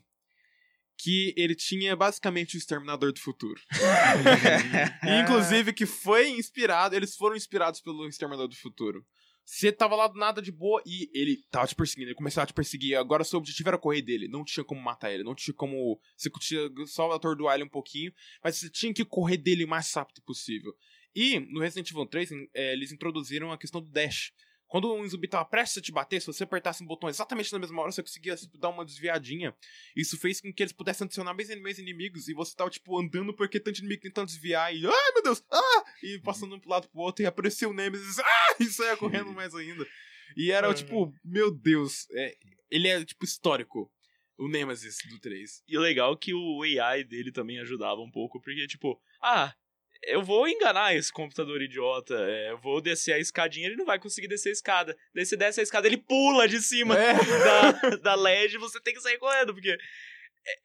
Que 0.97 1.33
ele 1.35 1.55
tinha 1.55 1.95
basicamente 1.95 2.55
o 2.55 2.57
Exterminador 2.57 3.11
do 3.11 3.19
Futuro. 3.19 3.59
Inclusive, 5.23 5.73
que 5.73 5.85
foi 5.85 6.29
inspirado, 6.29 6.95
eles 6.95 7.15
foram 7.15 7.35
inspirados 7.35 7.81
pelo 7.81 8.07
Exterminador 8.07 8.47
do 8.47 8.55
Futuro. 8.55 9.03
Você 9.45 9.73
tava 9.73 9.95
lá 9.95 10.07
do 10.07 10.17
nada 10.17 10.41
de 10.41 10.51
boa 10.51 10.81
e 10.85 11.09
ele 11.13 11.37
tava 11.51 11.67
te 11.67 11.75
perseguindo, 11.75 12.07
ele 12.09 12.15
começava 12.15 12.43
a 12.43 12.47
te 12.47 12.53
perseguir. 12.53 12.95
Agora 12.95 13.25
seu 13.25 13.39
objetivo 13.39 13.69
era 13.69 13.77
correr 13.77 14.01
dele, 14.01 14.29
não 14.29 14.45
tinha 14.45 14.63
como 14.63 14.81
matar 14.81 15.11
ele, 15.11 15.23
não 15.23 15.35
tinha 15.35 15.53
como. 15.53 15.99
Você 16.15 16.29
tinha 16.39 16.69
só 16.87 17.11
atordoar 17.11 17.55
ele 17.55 17.65
um 17.65 17.69
pouquinho, 17.69 18.13
mas 18.41 18.55
você 18.55 18.69
tinha 18.69 18.93
que 18.93 19.03
correr 19.03 19.37
dele 19.37 19.65
o 19.65 19.67
mais 19.67 19.91
rápido 19.93 20.21
possível. 20.21 20.73
E 21.15 21.39
no 21.39 21.59
Resident 21.59 21.89
Evil 21.91 22.05
3, 22.05 22.31
é, 22.53 22.73
eles 22.73 22.91
introduziram 22.91 23.51
a 23.51 23.57
questão 23.57 23.81
do 23.81 23.89
dash. 23.89 24.31
Quando 24.73 24.91
um 24.91 25.07
zumbi 25.07 25.27
tava 25.27 25.45
prestes 25.45 25.77
a 25.77 25.81
te 25.81 25.91
bater, 25.91 26.19
se 26.19 26.25
você 26.25 26.45
apertasse 26.45 26.81
um 26.81 26.87
botão 26.87 27.07
exatamente 27.07 27.53
na 27.53 27.59
mesma 27.59 27.79
hora, 27.79 27.91
você 27.91 28.01
conseguia 28.01 28.35
tipo, 28.35 28.57
dar 28.57 28.69
uma 28.69 28.83
desviadinha. 28.83 29.55
Isso 29.95 30.17
fez 30.17 30.41
com 30.41 30.51
que 30.51 30.63
eles 30.63 30.73
pudessem 30.73 31.05
adicionar 31.05 31.31
mais, 31.35 31.55
mais 31.61 31.77
inimigos 31.77 32.27
e 32.27 32.33
você 32.33 32.55
tava, 32.55 32.71
tipo, 32.71 32.99
andando 32.99 33.35
porque 33.35 33.59
tanto 33.59 33.77
inimigo 33.77 34.01
tentando 34.01 34.25
desviar 34.25 34.75
e. 34.75 34.83
Ai, 34.83 35.11
meu 35.13 35.21
Deus! 35.21 35.43
Ah! 35.51 35.83
E 36.01 36.19
passando 36.21 36.55
um 36.55 36.59
pro 36.59 36.71
lado 36.71 36.89
pro 36.89 37.01
outro 37.01 37.23
e 37.23 37.27
apareceu 37.27 37.69
o 37.69 37.73
Nemesis. 37.73 38.17
Ah! 38.17 38.55
E 38.59 38.65
saia 38.65 38.97
correndo 38.97 39.31
mais 39.31 39.53
ainda. 39.53 39.85
E 40.35 40.51
era, 40.51 40.73
tipo, 40.73 41.13
meu 41.23 41.51
Deus. 41.51 42.07
É, 42.11 42.35
ele 42.71 42.87
é, 42.87 43.05
tipo, 43.05 43.23
histórico. 43.23 43.91
O 44.35 44.47
Nemesis 44.47 44.97
do 45.07 45.19
3. 45.19 45.63
E 45.67 45.77
o 45.77 45.81
legal 45.81 46.13
é 46.13 46.17
que 46.17 46.33
o 46.33 46.63
AI 46.63 47.03
dele 47.03 47.31
também 47.31 47.59
ajudava 47.59 48.01
um 48.01 48.09
pouco, 48.09 48.41
porque, 48.41 48.65
tipo, 48.65 48.99
ah, 49.21 49.53
eu 50.07 50.23
vou 50.23 50.47
enganar 50.47 50.95
esse 50.95 51.11
computador 51.11 51.61
idiota. 51.61 52.15
É, 52.15 52.51
eu 52.51 52.57
vou 52.57 52.81
descer 52.81 53.13
a 53.13 53.19
escadinha, 53.19 53.67
ele 53.67 53.75
não 53.75 53.85
vai 53.85 53.99
conseguir 53.99 54.27
descer 54.27 54.49
a 54.49 54.53
escada. 54.53 54.97
Daí 55.13 55.25
você 55.25 55.37
desce 55.37 55.59
a 55.59 55.63
escada, 55.63 55.87
ele 55.87 55.97
pula 55.97 56.47
de 56.47 56.61
cima 56.61 56.97
é. 56.97 57.13
da, 57.93 57.95
da 57.97 58.15
LED 58.15 58.55
e 58.55 58.59
você 58.59 58.79
tem 58.81 58.93
que 58.93 59.01
sair 59.01 59.17
correndo, 59.17 59.53
porque 59.53 59.77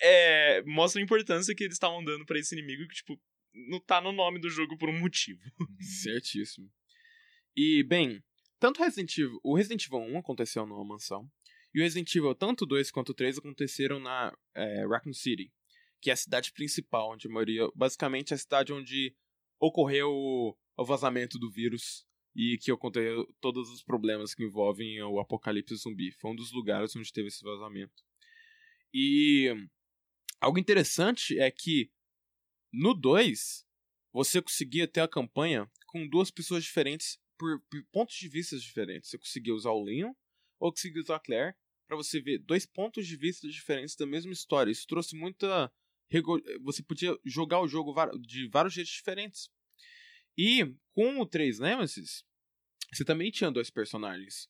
é, 0.03 0.59
é 0.59 0.63
mostra 0.63 1.01
a 1.01 1.05
importância 1.05 1.55
que 1.55 1.65
eles 1.65 1.75
estavam 1.75 2.03
dando 2.05 2.25
para 2.25 2.39
esse 2.39 2.55
inimigo 2.55 2.87
que, 2.89 2.97
tipo, 2.97 3.21
não 3.69 3.81
tá 3.81 4.01
no 4.01 4.13
nome 4.13 4.39
do 4.41 4.51
jogo 4.51 4.77
por 4.77 4.89
um 4.89 4.99
motivo. 4.99 5.41
Certíssimo. 6.03 6.71
E, 7.57 7.83
bem, 7.83 8.23
tanto 8.59 8.83
Resident 8.83 9.17
Evil, 9.19 9.41
o 9.43 9.57
Resident 9.57 9.85
Evil 9.87 9.99
1 9.99 10.19
aconteceu 10.19 10.67
numa 10.67 10.85
mansão, 10.85 11.29
e 11.75 11.81
o 11.81 11.83
Resident 11.83 12.15
Evil, 12.15 12.35
tanto 12.35 12.65
2 12.65 12.91
quanto 12.91 13.13
3, 13.13 13.39
aconteceram 13.39 14.01
na 14.01 14.33
é, 14.55 14.87
Raccoon 14.87 15.13
City, 15.13 15.53
que 16.01 16.11
é 16.11 16.13
a 16.13 16.17
cidade 16.17 16.53
principal, 16.53 17.13
onde 17.13 17.27
a 17.27 17.31
maioria, 17.31 17.69
basicamente 17.75 18.33
a 18.33 18.39
cidade 18.39 18.73
onde 18.73 19.15
ocorreu 19.61 20.11
o 20.11 20.85
vazamento 20.85 21.39
do 21.39 21.51
vírus 21.51 22.07
e 22.35 22.57
que 22.59 22.71
ocorreu 22.71 23.27
todos 23.41 23.71
os 23.71 23.83
problemas 23.83 24.35
que 24.35 24.45
envolvem 24.45 25.03
o 25.03 25.19
apocalipse 25.19 25.75
zumbi. 25.77 26.13
Foi 26.13 26.31
um 26.31 26.37
dos 26.37 26.53
lugares 26.53 26.95
onde 26.95 27.13
teve 27.13 27.29
esse 27.29 27.43
vazamento. 27.43 28.05
E 28.95 29.53
algo 30.41 30.59
interessante 30.59 31.39
é 31.39 31.51
que 31.51 31.91
no 32.73 32.95
2 32.95 33.67
você 34.13 34.41
conseguia 34.41 34.87
ter 34.87 35.01
a 35.01 35.09
campanha 35.09 35.71
com 35.87 36.09
duas 36.09 36.31
pessoas 36.31 36.65
diferentes 36.65 37.19
por, 37.37 37.61
por 37.71 37.85
pontos 37.93 38.17
de 38.17 38.29
vista 38.29 38.57
diferentes. 38.57 39.11
Você 39.11 39.19
conseguia 39.19 39.55
usar 39.55 39.71
o 39.71 39.83
Leon 39.83 40.13
ou 40.61 40.71
conseguia 40.71 41.03
usar 41.03 41.17
a 41.17 41.21
Claire 41.21 41.57
para 41.87 41.97
você 41.97 42.21
ver 42.21 42.39
dois 42.39 42.67
pontos 42.67 43.07
de 43.07 43.17
vista 43.17 43.49
diferentes 43.49 43.97
da 43.97 44.07
mesma 44.07 44.33
história. 44.33 44.71
Isso 44.71 44.87
trouxe 44.87 45.17
muita 45.17 45.73
você 46.63 46.83
podia 46.83 47.17
jogar 47.25 47.61
o 47.61 47.69
jogo 47.69 47.95
de 48.19 48.49
vários 48.49 48.75
jeitos 48.75 48.93
diferentes. 48.93 49.51
E 50.37 50.75
com 50.95 51.21
o 51.21 51.27
3 51.27 51.59
Nemesis, 51.59 52.25
você 52.93 53.05
também 53.05 53.31
tinha 53.31 53.51
dois 53.51 53.71
personagens. 53.71 54.49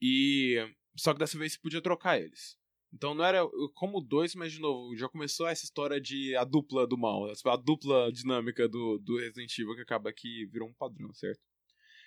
E 0.00 0.56
só 0.96 1.12
que 1.12 1.18
dessa 1.18 1.38
vez 1.38 1.52
você 1.52 1.58
podia 1.58 1.80
trocar 1.80 2.20
eles. 2.20 2.58
Então 2.92 3.14
não 3.14 3.24
era 3.24 3.40
como 3.74 4.00
2, 4.00 4.34
mas 4.36 4.52
de 4.52 4.60
novo, 4.60 4.96
já 4.96 5.08
começou 5.08 5.46
essa 5.46 5.64
história 5.64 6.00
de 6.00 6.34
a 6.36 6.44
dupla 6.44 6.86
do 6.86 6.96
mal, 6.96 7.30
a 7.30 7.56
dupla 7.56 8.10
dinâmica 8.12 8.68
do, 8.68 8.98
do 8.98 9.18
Resident 9.18 9.58
Evil 9.58 9.74
que 9.74 9.82
acaba 9.82 10.12
que 10.12 10.46
virou 10.46 10.68
um 10.68 10.74
padrão, 10.74 11.12
certo? 11.12 11.40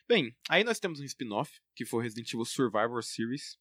Bem, 0.07 0.35
aí 0.49 0.63
nós 0.63 0.79
temos 0.79 0.99
um 0.99 1.03
spin-off, 1.03 1.61
que 1.75 1.85
foi 1.85 2.03
Resident 2.03 2.33
Evil 2.33 2.45
Survivor 2.45 3.03
Series. 3.03 3.59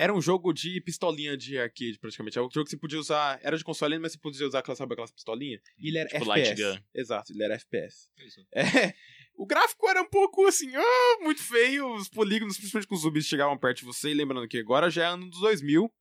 Era 0.00 0.14
um 0.14 0.22
jogo 0.22 0.50
de 0.54 0.80
pistolinha 0.80 1.36
de 1.36 1.58
arcade, 1.58 1.98
praticamente. 2.00 2.38
Era 2.38 2.46
um 2.46 2.50
jogo 2.50 2.64
que 2.64 2.70
você 2.70 2.76
podia 2.78 2.98
usar. 2.98 3.38
Era 3.42 3.58
de 3.58 3.62
console, 3.62 3.98
mas 3.98 4.12
você 4.12 4.18
podia 4.18 4.46
usar 4.46 4.60
aquela, 4.60 4.74
sabe, 4.74 4.94
aquelas 4.94 5.12
pistolinhas. 5.12 5.60
E 5.78 5.88
ele 5.88 5.98
era 5.98 6.08
Tipo 6.08 6.32
FPS. 6.32 6.48
light 6.48 6.56
gun. 6.78 6.84
Exato, 6.94 7.32
ele 7.34 7.44
era 7.44 7.54
FPS. 7.54 8.08
Isso. 8.26 8.40
É, 8.54 8.94
o 9.36 9.44
gráfico 9.44 9.86
era 9.90 10.00
um 10.00 10.08
pouco 10.08 10.46
assim, 10.46 10.74
ah, 10.74 11.18
muito 11.20 11.42
feio. 11.42 11.94
Os 11.94 12.08
polígonos, 12.08 12.56
principalmente 12.56 12.88
com 12.88 12.94
os 12.94 13.02
zumbis, 13.02 13.26
chegavam 13.26 13.58
perto 13.58 13.80
de 13.80 13.84
você. 13.84 14.10
E 14.10 14.14
lembrando 14.14 14.48
que 14.48 14.56
agora 14.56 14.88
já 14.88 15.02
é 15.02 15.06
ano 15.08 15.28
dos 15.28 15.40
2000. 15.40 15.92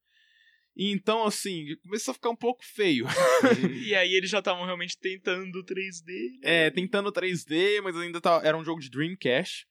E 0.78 0.92
então, 0.94 1.26
assim, 1.26 1.76
começou 1.84 2.14
a 2.14 2.16
ficar 2.16 2.30
um 2.30 2.38
pouco 2.38 2.64
feio. 2.64 3.06
E 3.86 3.94
aí 3.96 4.14
eles 4.14 4.30
já 4.30 4.40
estavam 4.40 4.64
realmente 4.64 4.98
tentando 4.98 5.62
3D. 5.66 6.40
É, 6.42 6.70
tentando 6.70 7.12
3D, 7.12 7.82
mas 7.82 7.98
ainda 7.98 8.22
tá, 8.22 8.40
era 8.46 8.58
um 8.58 8.64
jogo 8.64 8.80
de 8.80 8.90
Dreamcast. 8.90 9.68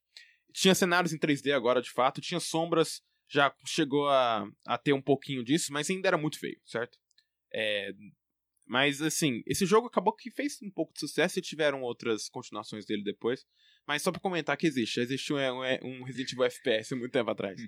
Tinha 0.53 0.75
cenários 0.75 1.15
em 1.15 1.19
3D 1.19 1.51
agora, 1.53 1.81
de 1.81 1.91
fato. 1.91 2.21
Tinha 2.21 2.41
sombras, 2.41 3.01
já 3.29 3.55
chegou 3.67 4.09
a, 4.09 4.51
a 4.67 4.79
ter 4.79 4.93
um 4.93 5.03
pouquinho 5.03 5.45
disso, 5.45 5.73
mas 5.73 5.89
ainda 5.91 6.09
era 6.09 6.19
muito 6.19 6.39
feio, 6.39 6.61
certo? 6.65 6.99
É, 7.53 7.93
mas, 8.67 9.01
assim, 9.01 9.43
esse 9.47 9.65
jogo 9.65 9.87
acabou 9.87 10.15
que 10.15 10.31
fez 10.31 10.61
um 10.63 10.71
pouco 10.71 10.93
de 10.93 11.01
sucesso 11.01 11.39
e 11.39 11.43
tiveram 11.43 11.81
outras 11.83 12.29
continuações 12.29 12.85
dele 12.85 13.03
depois. 13.03 13.47
Mas 13.87 14.03
só 14.03 14.13
pra 14.13 14.21
comentar 14.21 14.57
que 14.59 14.67
existe. 14.67 15.01
Existiu 15.01 15.37
um, 15.37 15.63
um 15.83 16.03
Resident 16.05 16.33
Evil 16.33 16.45
FPS 16.45 16.95
muito 16.95 17.11
tempo 17.13 17.31
atrás. 17.31 17.59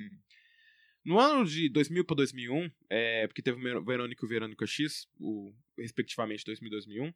No 1.03 1.19
ano 1.19 1.47
de 1.47 1.71
2000 1.71 2.05
para 2.05 2.17
2001, 2.17 2.71
é, 2.91 3.27
porque 3.27 3.41
teve 3.41 3.59
o 3.59 3.63
Ver- 3.63 3.83
Verônica 3.83 4.23
e 4.23 4.27
o 4.27 4.29
Verônica 4.29 4.67
X, 4.67 5.07
o, 5.19 5.51
respectivamente 5.79 6.45
2000 6.45 6.69
e 6.69 6.71
2001, 6.71 7.13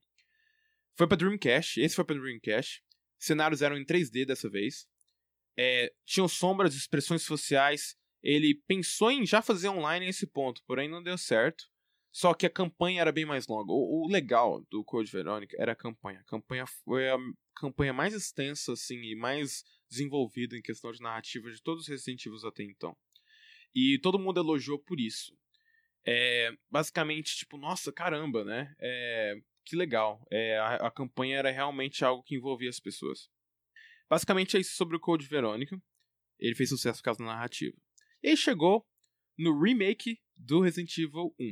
foi 0.96 1.06
pra 1.06 1.16
Dreamcast, 1.18 1.78
esse 1.80 1.94
foi 1.94 2.04
pra 2.04 2.16
Dreamcast. 2.16 2.82
Cenários 3.18 3.60
eram 3.60 3.76
em 3.76 3.84
3D 3.84 4.24
dessa 4.24 4.48
vez. 4.48 4.88
É, 5.58 5.92
tinham 6.06 6.26
sombras, 6.26 6.74
expressões 6.74 7.22
sociais. 7.22 7.96
Ele 8.24 8.54
pensou 8.66 9.10
em 9.10 9.26
já 9.26 9.42
fazer 9.42 9.68
online 9.68 10.06
nesse 10.06 10.26
ponto, 10.26 10.62
porém 10.66 10.88
não 10.88 11.02
deu 11.02 11.18
certo. 11.18 11.64
Só 12.10 12.32
que 12.32 12.46
a 12.46 12.50
campanha 12.50 13.02
era 13.02 13.12
bem 13.12 13.26
mais 13.26 13.46
longa. 13.46 13.70
O, 13.70 14.06
o 14.06 14.08
legal 14.10 14.64
do 14.70 14.82
Code 14.82 15.10
Verônica 15.10 15.54
era 15.60 15.72
a 15.72 15.76
campanha. 15.76 16.20
A 16.20 16.24
campanha 16.24 16.64
foi 16.66 17.10
a 17.10 17.18
campanha 17.54 17.92
mais 17.92 18.14
extensa 18.14 18.72
assim 18.72 18.96
e 19.02 19.14
mais 19.14 19.62
desenvolvida 19.90 20.56
em 20.56 20.62
questão 20.62 20.90
de 20.90 21.02
narrativa 21.02 21.50
de 21.50 21.60
todos 21.62 21.82
os 21.82 21.88
Resident 21.88 22.24
Evil 22.24 22.38
até 22.48 22.62
então. 22.62 22.96
E 23.74 23.98
todo 23.98 24.18
mundo 24.18 24.40
elogiou 24.40 24.78
por 24.78 24.98
isso. 24.98 25.36
É, 26.06 26.50
basicamente, 26.70 27.36
tipo, 27.36 27.58
nossa, 27.58 27.92
caramba, 27.92 28.44
né? 28.44 28.74
É, 28.80 29.34
que 29.64 29.76
legal. 29.76 30.24
É, 30.30 30.56
a, 30.58 30.74
a 30.86 30.90
campanha 30.90 31.36
era 31.36 31.50
realmente 31.50 32.04
algo 32.04 32.22
que 32.22 32.36
envolvia 32.36 32.70
as 32.70 32.80
pessoas. 32.80 33.28
Basicamente 34.08 34.56
é 34.56 34.60
isso 34.60 34.76
sobre 34.76 34.96
o 34.96 35.00
Code 35.00 35.26
Verônica. 35.26 35.76
Ele 36.38 36.54
fez 36.54 36.68
sucesso 36.70 37.00
por 37.00 37.04
causa 37.04 37.18
da 37.18 37.26
narrativa. 37.26 37.76
E 38.26 38.34
chegou 38.36 38.86
no 39.38 39.60
remake 39.62 40.18
do 40.34 40.60
Resident 40.60 40.96
Evil 40.96 41.34
1. 41.38 41.44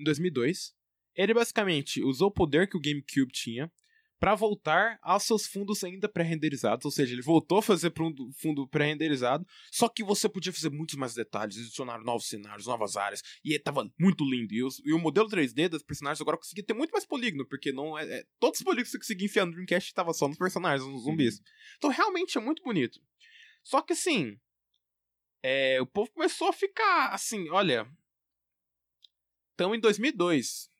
Em 0.00 0.04
2002, 0.04 0.72
ele 1.14 1.34
basicamente 1.34 2.02
usou 2.02 2.28
o 2.28 2.32
poder 2.32 2.66
que 2.66 2.76
o 2.78 2.80
GameCube 2.80 3.30
tinha 3.30 3.70
para 4.18 4.34
voltar 4.34 4.98
aos 5.02 5.24
seus 5.24 5.46
fundos 5.46 5.84
ainda 5.84 6.08
pré-renderizados, 6.08 6.84
ou 6.84 6.90
seja, 6.90 7.12
ele 7.12 7.22
voltou 7.22 7.58
a 7.58 7.62
fazer 7.62 7.90
para 7.90 8.04
um 8.04 8.12
fundo 8.32 8.66
pré-renderizado, 8.66 9.46
só 9.70 9.86
que 9.88 10.02
você 10.02 10.28
podia 10.28 10.52
fazer 10.52 10.70
muitos 10.70 10.96
mais 10.96 11.14
detalhes, 11.14 11.56
adicionar 11.58 12.02
novos 12.02 12.26
cenários, 12.26 12.66
novas 12.66 12.96
áreas, 12.96 13.22
e 13.44 13.56
tava 13.60 13.88
muito 14.00 14.24
lindo. 14.24 14.52
E, 14.54 14.64
os- 14.64 14.80
e 14.84 14.92
o 14.92 14.98
modelo 14.98 15.28
3D 15.28 15.68
dos 15.68 15.84
personagens 15.84 16.20
agora 16.20 16.36
conseguia 16.38 16.64
ter 16.64 16.74
muito 16.74 16.90
mais 16.90 17.04
polígono, 17.06 17.46
porque 17.46 17.70
não 17.70 17.96
é, 17.96 18.04
é- 18.20 18.24
todos 18.40 18.58
os 18.58 18.64
polígonos 18.64 18.88
que 18.88 18.92
você 18.92 18.98
conseguia 18.98 19.26
enfiar 19.26 19.44
no 19.46 19.52
Dreamcast 19.52 19.88
estavam 19.88 20.12
só 20.14 20.26
nos 20.26 20.38
personagens, 20.38 20.88
nos 20.88 21.02
zumbis. 21.04 21.40
Então 21.76 21.90
realmente 21.90 22.36
é 22.38 22.40
muito 22.40 22.62
bonito. 22.64 22.98
Só 23.62 23.82
que 23.82 23.92
assim, 23.92 24.36
é, 25.42 25.80
o 25.80 25.86
povo 25.86 26.10
começou 26.12 26.48
a 26.48 26.52
ficar 26.52 27.08
assim, 27.12 27.48
olha, 27.50 27.86
então 29.54 29.74
em 29.74 29.80
2002 29.80 30.70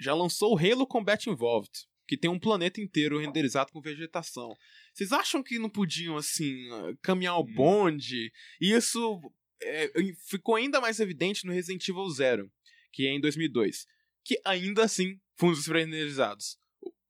já 0.00 0.14
lançou 0.14 0.54
o 0.54 0.58
Halo 0.58 0.86
Combat 0.86 1.28
Involved, 1.28 1.70
que 2.06 2.16
tem 2.16 2.30
um 2.30 2.38
planeta 2.38 2.80
inteiro 2.80 3.18
renderizado 3.18 3.72
com 3.72 3.80
vegetação. 3.80 4.56
Vocês 4.94 5.12
acham 5.12 5.42
que 5.42 5.58
não 5.58 5.68
podiam, 5.68 6.16
assim, 6.16 6.66
caminhar 7.02 7.36
o 7.36 7.42
Hum. 7.42 7.54
bonde? 7.54 8.32
E 8.60 8.72
isso 8.72 9.20
é, 9.60 9.90
ficou 10.26 10.54
ainda 10.54 10.80
mais 10.80 11.00
evidente 11.00 11.44
no 11.44 11.52
Resident 11.52 11.86
Evil 11.88 12.08
Zero, 12.10 12.50
que 12.92 13.06
é 13.06 13.10
em 13.10 13.20
2002. 13.20 13.86
Que 14.24 14.40
ainda 14.44 14.84
assim, 14.84 15.20
fundos 15.36 15.66
renderizados. 15.66 16.58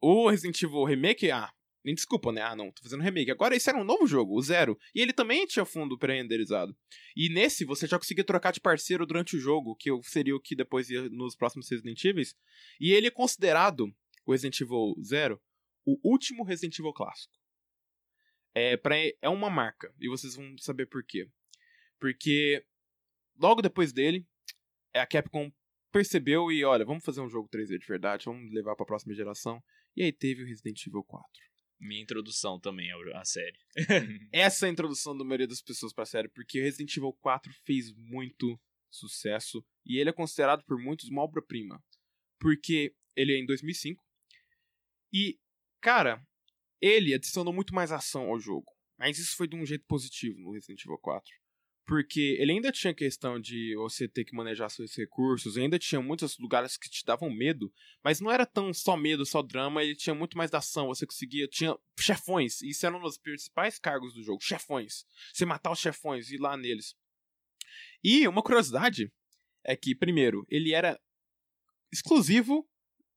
O 0.00 0.28
Resident 0.28 0.60
Evil 0.62 0.84
Remake, 0.84 1.30
ah, 1.30 1.52
nem 1.84 1.94
desculpa, 1.94 2.32
né? 2.32 2.42
Ah, 2.42 2.56
não, 2.56 2.70
tô 2.70 2.82
fazendo 2.82 3.02
remake. 3.02 3.30
Agora 3.30 3.54
esse 3.54 3.68
era 3.68 3.78
um 3.78 3.84
novo 3.84 4.06
jogo, 4.06 4.34
o 4.34 4.42
Zero. 4.42 4.78
E 4.94 5.00
ele 5.00 5.12
também 5.12 5.46
tinha 5.46 5.64
fundo 5.64 5.98
pré-renderizado. 5.98 6.76
E 7.16 7.28
nesse, 7.28 7.64
você 7.64 7.86
já 7.86 7.98
conseguia 7.98 8.24
trocar 8.24 8.52
de 8.52 8.60
parceiro 8.60 9.06
durante 9.06 9.36
o 9.36 9.40
jogo, 9.40 9.76
que 9.76 9.90
seria 10.02 10.34
o 10.34 10.40
que 10.40 10.56
depois 10.56 10.90
ia 10.90 11.08
nos 11.08 11.36
próximos 11.36 11.70
Resident 11.70 12.04
Evil. 12.04 12.24
E 12.80 12.92
ele 12.92 13.06
é 13.06 13.10
considerado, 13.10 13.92
o 14.26 14.32
Resident 14.32 14.60
Evil 14.60 14.94
Zero, 15.02 15.40
o 15.84 15.98
último 16.02 16.44
Resident 16.44 16.78
Evil 16.78 16.92
clássico. 16.92 17.34
É, 18.54 18.76
pra, 18.76 18.96
é 18.98 19.28
uma 19.28 19.48
marca, 19.48 19.92
e 20.00 20.08
vocês 20.08 20.34
vão 20.34 20.56
saber 20.58 20.86
por 20.86 21.04
quê. 21.04 21.28
Porque 22.00 22.64
logo 23.38 23.62
depois 23.62 23.92
dele, 23.92 24.26
a 24.94 25.06
Capcom 25.06 25.50
percebeu 25.92 26.50
e, 26.50 26.64
olha, 26.64 26.84
vamos 26.84 27.04
fazer 27.04 27.20
um 27.20 27.28
jogo 27.28 27.48
3D 27.48 27.78
de 27.78 27.86
verdade, 27.86 28.24
vamos 28.24 28.52
levar 28.52 28.76
pra 28.76 28.86
próxima 28.86 29.14
geração. 29.14 29.62
E 29.96 30.02
aí 30.02 30.12
teve 30.12 30.42
o 30.42 30.46
Resident 30.46 30.86
Evil 30.86 31.04
4. 31.04 31.28
Minha 31.80 32.02
introdução 32.02 32.58
também 32.58 32.90
à 33.14 33.24
série. 33.24 33.58
essa 34.32 34.66
é 34.66 34.68
a 34.68 34.72
introdução 34.72 35.16
da 35.16 35.24
maioria 35.24 35.46
das 35.46 35.62
pessoas 35.62 35.92
pra 35.92 36.04
série, 36.04 36.28
porque 36.28 36.60
Resident 36.60 36.96
Evil 36.96 37.12
4 37.20 37.52
fez 37.64 37.92
muito 37.94 38.60
sucesso 38.90 39.64
e 39.86 39.98
ele 39.98 40.10
é 40.10 40.12
considerado 40.12 40.64
por 40.64 40.78
muitos 40.78 41.08
uma 41.08 41.22
obra-prima. 41.22 41.82
Porque 42.40 42.94
ele 43.16 43.32
é 43.32 43.38
em 43.38 43.46
2005 43.46 44.02
e, 45.12 45.38
cara, 45.80 46.20
ele 46.80 47.14
adicionou 47.14 47.52
muito 47.52 47.74
mais 47.74 47.92
ação 47.92 48.28
ao 48.28 48.38
jogo. 48.38 48.72
Mas 48.98 49.18
isso 49.18 49.36
foi 49.36 49.46
de 49.46 49.56
um 49.56 49.64
jeito 49.64 49.84
positivo 49.86 50.38
no 50.40 50.52
Resident 50.52 50.84
Evil 50.84 50.98
4. 50.98 51.32
Porque 51.88 52.36
ele 52.38 52.52
ainda 52.52 52.70
tinha 52.70 52.92
questão 52.92 53.40
de 53.40 53.74
você 53.74 54.06
ter 54.06 54.22
que 54.22 54.36
manejar 54.36 54.68
seus 54.68 54.94
recursos, 54.94 55.56
ainda 55.56 55.78
tinha 55.78 56.02
muitos 56.02 56.36
lugares 56.36 56.76
que 56.76 56.90
te 56.90 57.02
davam 57.02 57.30
medo, 57.30 57.72
mas 58.04 58.20
não 58.20 58.30
era 58.30 58.44
tão 58.44 58.74
só 58.74 58.94
medo, 58.94 59.24
só 59.24 59.40
drama, 59.40 59.82
ele 59.82 59.96
tinha 59.96 60.14
muito 60.14 60.36
mais 60.36 60.50
da 60.50 60.58
ação, 60.58 60.88
você 60.88 61.06
conseguia, 61.06 61.48
tinha 61.48 61.74
chefões, 61.98 62.60
isso 62.60 62.84
era 62.84 62.94
um 62.94 63.00
dos 63.00 63.16
principais 63.16 63.78
cargos 63.78 64.12
do 64.12 64.22
jogo, 64.22 64.42
chefões. 64.42 65.06
Você 65.32 65.46
matar 65.46 65.72
os 65.72 65.78
chefões 65.78 66.30
e 66.30 66.34
ir 66.34 66.38
lá 66.38 66.58
neles. 66.58 66.94
E 68.04 68.28
uma 68.28 68.42
curiosidade 68.42 69.10
é 69.64 69.74
que, 69.74 69.94
primeiro, 69.94 70.46
ele 70.50 70.74
era 70.74 71.00
exclusivo 71.90 72.68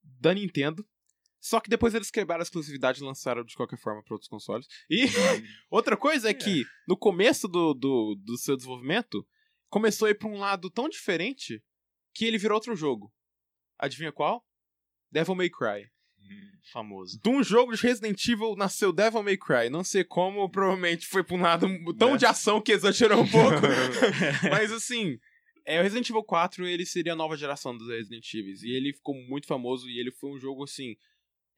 da 0.02 0.32
Nintendo, 0.32 0.82
só 1.42 1.58
que 1.58 1.68
depois 1.68 1.92
eles 1.92 2.08
quebraram 2.08 2.40
a 2.40 2.44
exclusividade 2.44 3.00
e 3.00 3.04
lançaram 3.04 3.42
de 3.42 3.56
qualquer 3.56 3.76
forma 3.76 4.00
para 4.04 4.14
outros 4.14 4.28
consoles. 4.28 4.64
E 4.88 5.06
outra 5.68 5.96
coisa 5.96 6.30
é 6.30 6.34
que, 6.34 6.64
no 6.86 6.96
começo 6.96 7.48
do, 7.48 7.74
do, 7.74 8.14
do 8.14 8.38
seu 8.38 8.56
desenvolvimento, 8.56 9.26
começou 9.68 10.06
a 10.06 10.12
ir 10.12 10.14
pra 10.14 10.28
um 10.28 10.38
lado 10.38 10.70
tão 10.70 10.88
diferente 10.88 11.60
que 12.14 12.24
ele 12.26 12.38
virou 12.38 12.54
outro 12.54 12.76
jogo. 12.76 13.12
Adivinha 13.76 14.12
qual? 14.12 14.46
Devil 15.10 15.34
May 15.34 15.50
Cry. 15.50 15.90
Famoso. 16.72 17.18
De 17.20 17.28
um 17.28 17.42
jogo 17.42 17.74
de 17.74 17.82
Resident 17.82 18.24
Evil 18.28 18.54
nasceu 18.54 18.92
Devil 18.92 19.24
May 19.24 19.36
Cry. 19.36 19.68
Não 19.68 19.82
sei 19.82 20.04
como, 20.04 20.48
provavelmente 20.48 21.06
foi 21.06 21.24
pra 21.24 21.34
um 21.34 21.40
lado 21.40 21.66
tão 21.98 22.12
Né? 22.12 22.18
de 22.18 22.26
ação 22.26 22.60
que 22.60 22.70
exagerou 22.70 23.20
um 23.20 23.28
pouco. 23.28 23.56
Mas 24.48 24.70
assim, 24.70 25.18
é, 25.66 25.80
o 25.80 25.82
Resident 25.82 26.08
Evil 26.08 26.22
4 26.22 26.64
ele 26.68 26.86
seria 26.86 27.14
a 27.14 27.16
nova 27.16 27.36
geração 27.36 27.76
dos 27.76 27.88
Resident 27.88 28.32
Evil. 28.32 28.54
E 28.62 28.76
ele 28.76 28.92
ficou 28.92 29.14
muito 29.26 29.48
famoso 29.48 29.88
e 29.88 29.98
ele 29.98 30.12
foi 30.12 30.30
um 30.30 30.38
jogo 30.38 30.62
assim. 30.62 30.94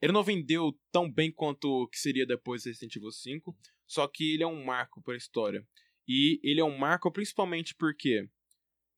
Ele 0.01 0.11
não 0.11 0.23
vendeu 0.23 0.77
tão 0.91 1.11
bem 1.11 1.31
quanto 1.31 1.67
o 1.67 1.87
que 1.87 1.97
seria 1.97 2.25
depois 2.25 2.63
do 2.63 2.67
Resident 2.67 2.95
Evil 2.95 3.11
5. 3.11 3.57
Só 3.87 4.07
que 4.07 4.33
ele 4.33 4.43
é 4.43 4.47
um 4.47 4.63
marco 4.63 5.01
para 5.01 5.13
a 5.13 5.17
história. 5.17 5.65
E 6.07 6.39
ele 6.43 6.59
é 6.59 6.63
um 6.63 6.77
marco 6.77 7.11
principalmente 7.11 7.73
porque 7.75 8.27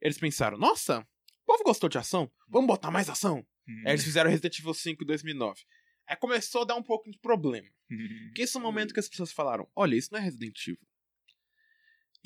eles 0.01 0.17
pensaram: 0.17 0.57
nossa, 0.57 0.99
o 0.99 1.45
povo 1.45 1.63
gostou 1.63 1.89
de 1.89 1.97
ação? 1.97 2.31
Vamos 2.47 2.67
botar 2.67 2.91
mais 2.91 3.09
ação. 3.09 3.45
Aí 3.85 3.93
eles 3.93 4.03
fizeram 4.03 4.29
Resident 4.29 4.59
Evil 4.59 4.73
5 4.73 5.03
em 5.03 5.07
2009. 5.07 5.61
Aí 6.07 6.15
começou 6.15 6.61
a 6.61 6.65
dar 6.65 6.75
um 6.75 6.83
pouco 6.83 7.09
de 7.11 7.19
problema. 7.19 7.67
Porque 8.27 8.41
esse 8.43 8.55
é 8.55 8.59
o 8.59 8.63
momento 8.63 8.93
que 8.93 8.99
as 8.99 9.09
pessoas 9.09 9.31
falaram: 9.31 9.69
olha, 9.75 9.95
isso 9.95 10.09
não 10.11 10.19
é 10.19 10.23
Resident 10.23 10.57
Evil. 10.67 10.86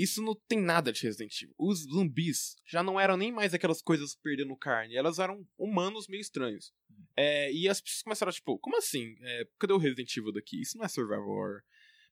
Isso 0.01 0.20
não 0.24 0.34
tem 0.48 0.60
nada 0.60 0.91
de 0.91 1.03
Resident 1.03 1.39
Evil. 1.43 1.53
Os 1.60 1.81
zumbis 1.81 2.55
já 2.65 2.81
não 2.81 3.00
eram 3.00 3.15
nem 3.15 3.31
mais 3.31 3.53
aquelas 3.53 3.84
coisas 3.84 4.15
perdendo 4.15 4.55
carne, 4.58 4.96
elas 4.96 5.20
eram 5.20 5.48
humanos 5.58 6.08
meio 6.08 6.22
estranhos. 6.22 6.74
É, 7.15 7.53
e 7.53 7.70
as 7.70 7.79
pessoas 7.79 8.01
começaram, 8.01 8.31
tipo, 8.31 8.58
como 8.58 8.77
assim? 8.77 9.15
É, 9.22 9.48
cadê 9.60 9.74
o 9.74 9.77
Resident 9.77 10.17
Evil 10.17 10.31
daqui? 10.31 10.60
Isso 10.60 10.75
não 10.75 10.86
é 10.86 10.88
survival 10.88 11.27
horror. 11.27 11.62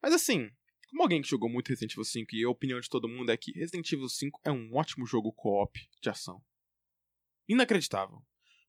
Mas 0.03 0.13
assim, 0.13 0.51
como 0.89 1.01
alguém 1.01 1.19
que 1.19 1.27
jogou 1.27 1.49
muito 1.49 1.69
Resident 1.69 1.93
Evil 1.93 2.03
5 2.03 2.35
e 2.35 2.43
a 2.43 2.49
opinião 2.49 2.79
de 2.79 2.89
todo 2.89 3.09
mundo 3.09 3.31
é 3.31 3.37
que 3.37 3.53
Resident 3.53 3.91
Evil 3.91 4.07
5 4.07 4.39
é 4.45 4.51
um 4.51 4.75
ótimo 4.75 5.07
jogo 5.07 5.33
co-op 5.33 5.79
de 5.99 6.09
ação. 6.09 6.39
Inacreditável. 7.47 8.21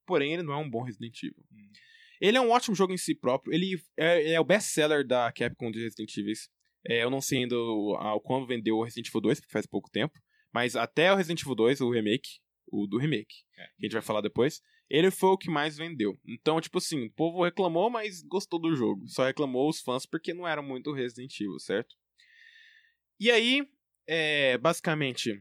Porém, 0.06 0.32
ele 0.32 0.42
não 0.42 0.54
é 0.54 0.56
um 0.56 0.70
bom 0.70 0.82
Resident 0.82 1.22
Evil. 1.22 1.44
Hum. 1.52 1.70
Ele 2.20 2.38
é 2.38 2.40
um 2.40 2.50
ótimo 2.50 2.74
jogo 2.74 2.92
em 2.94 2.98
si 2.98 3.14
próprio. 3.14 3.52
Ele 3.52 3.82
é, 3.98 4.32
é 4.32 4.40
o 4.40 4.44
best-seller 4.44 5.06
da 5.06 5.30
Capcom 5.30 5.70
de 5.70 5.82
Resident 5.82 6.16
Evil. 6.16 6.34
É, 6.86 7.02
eu 7.04 7.10
não 7.10 7.20
sei 7.20 7.40
ainda 7.40 7.56
o, 7.56 7.94
a, 7.96 8.20
quando 8.20 8.46
vendeu 8.46 8.76
o 8.76 8.82
Resident 8.84 9.08
Evil 9.08 9.20
2, 9.20 9.40
porque 9.40 9.52
faz 9.52 9.66
pouco 9.66 9.90
tempo. 9.90 10.18
Mas 10.52 10.74
até 10.76 11.12
o 11.12 11.16
Resident 11.16 11.42
Evil 11.42 11.54
2, 11.54 11.80
o 11.80 11.90
remake, 11.90 12.40
o 12.72 12.86
do 12.86 12.98
remake, 12.98 13.34
É. 13.58 13.64
que 13.66 13.72
a 13.80 13.82
gente 13.84 13.92
vai 13.92 14.02
falar 14.02 14.20
depois, 14.20 14.60
ele 14.88 15.10
foi 15.10 15.30
o 15.30 15.38
que 15.38 15.50
mais 15.50 15.76
vendeu. 15.76 16.18
Então, 16.26 16.60
tipo 16.60 16.78
assim, 16.78 17.06
o 17.06 17.12
povo 17.12 17.44
reclamou, 17.44 17.88
mas 17.90 18.22
gostou 18.22 18.58
do 18.60 18.74
jogo. 18.74 19.06
Só 19.08 19.24
reclamou 19.24 19.68
os 19.68 19.80
fãs 19.80 20.04
porque 20.06 20.34
não 20.34 20.48
era 20.48 20.60
muito 20.62 20.92
Resident 20.92 21.32
Evil, 21.40 21.58
certo? 21.60 21.94
E 23.20 23.30
aí, 23.30 23.62
é, 24.08 24.56
basicamente, 24.58 25.40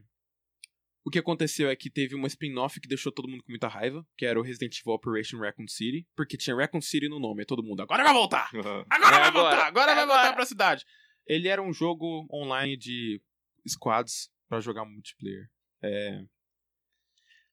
o 1.05 1.09
que 1.09 1.17
aconteceu 1.17 1.69
é 1.69 1.75
que 1.75 1.89
teve 1.89 2.13
uma 2.13 2.27
spin-off 2.27 2.79
que 2.79 2.87
deixou 2.87 3.11
todo 3.11 3.27
mundo 3.27 3.41
com 3.43 3.51
muita 3.51 3.67
raiva, 3.67 4.05
que 4.17 4.25
era 4.25 4.39
o 4.39 4.43
Resident 4.43 4.77
Evil 4.79 4.93
Operation 4.93 5.37
Raccoon 5.39 5.67
City, 5.67 6.05
porque 6.15 6.37
tinha 6.37 6.55
Raccoon 6.55 6.81
City 6.81 7.07
no 7.09 7.19
nome, 7.19 7.41
e 7.43 7.45
todo 7.45 7.63
mundo, 7.63 7.81
agora 7.81 8.03
vai 8.03 8.13
voltar! 8.13 8.49
Agora 8.89 9.15
É 9.15 9.19
vai 9.19 9.27
agora. 9.29 9.31
voltar! 9.31 9.65
Agora 9.67 9.91
É 9.91 9.95
vai 9.95 10.03
agora. 10.03 10.19
voltar 10.21 10.35
pra 10.35 10.45
cidade! 10.45 10.85
Ele 11.29 11.47
era 11.47 11.61
um 11.61 11.71
jogo 11.71 12.27
online 12.33 12.75
de 12.75 13.21
squads 13.67 14.31
pra 14.47 14.59
jogar 14.59 14.83
multiplayer. 14.83 15.47
É... 15.83 16.23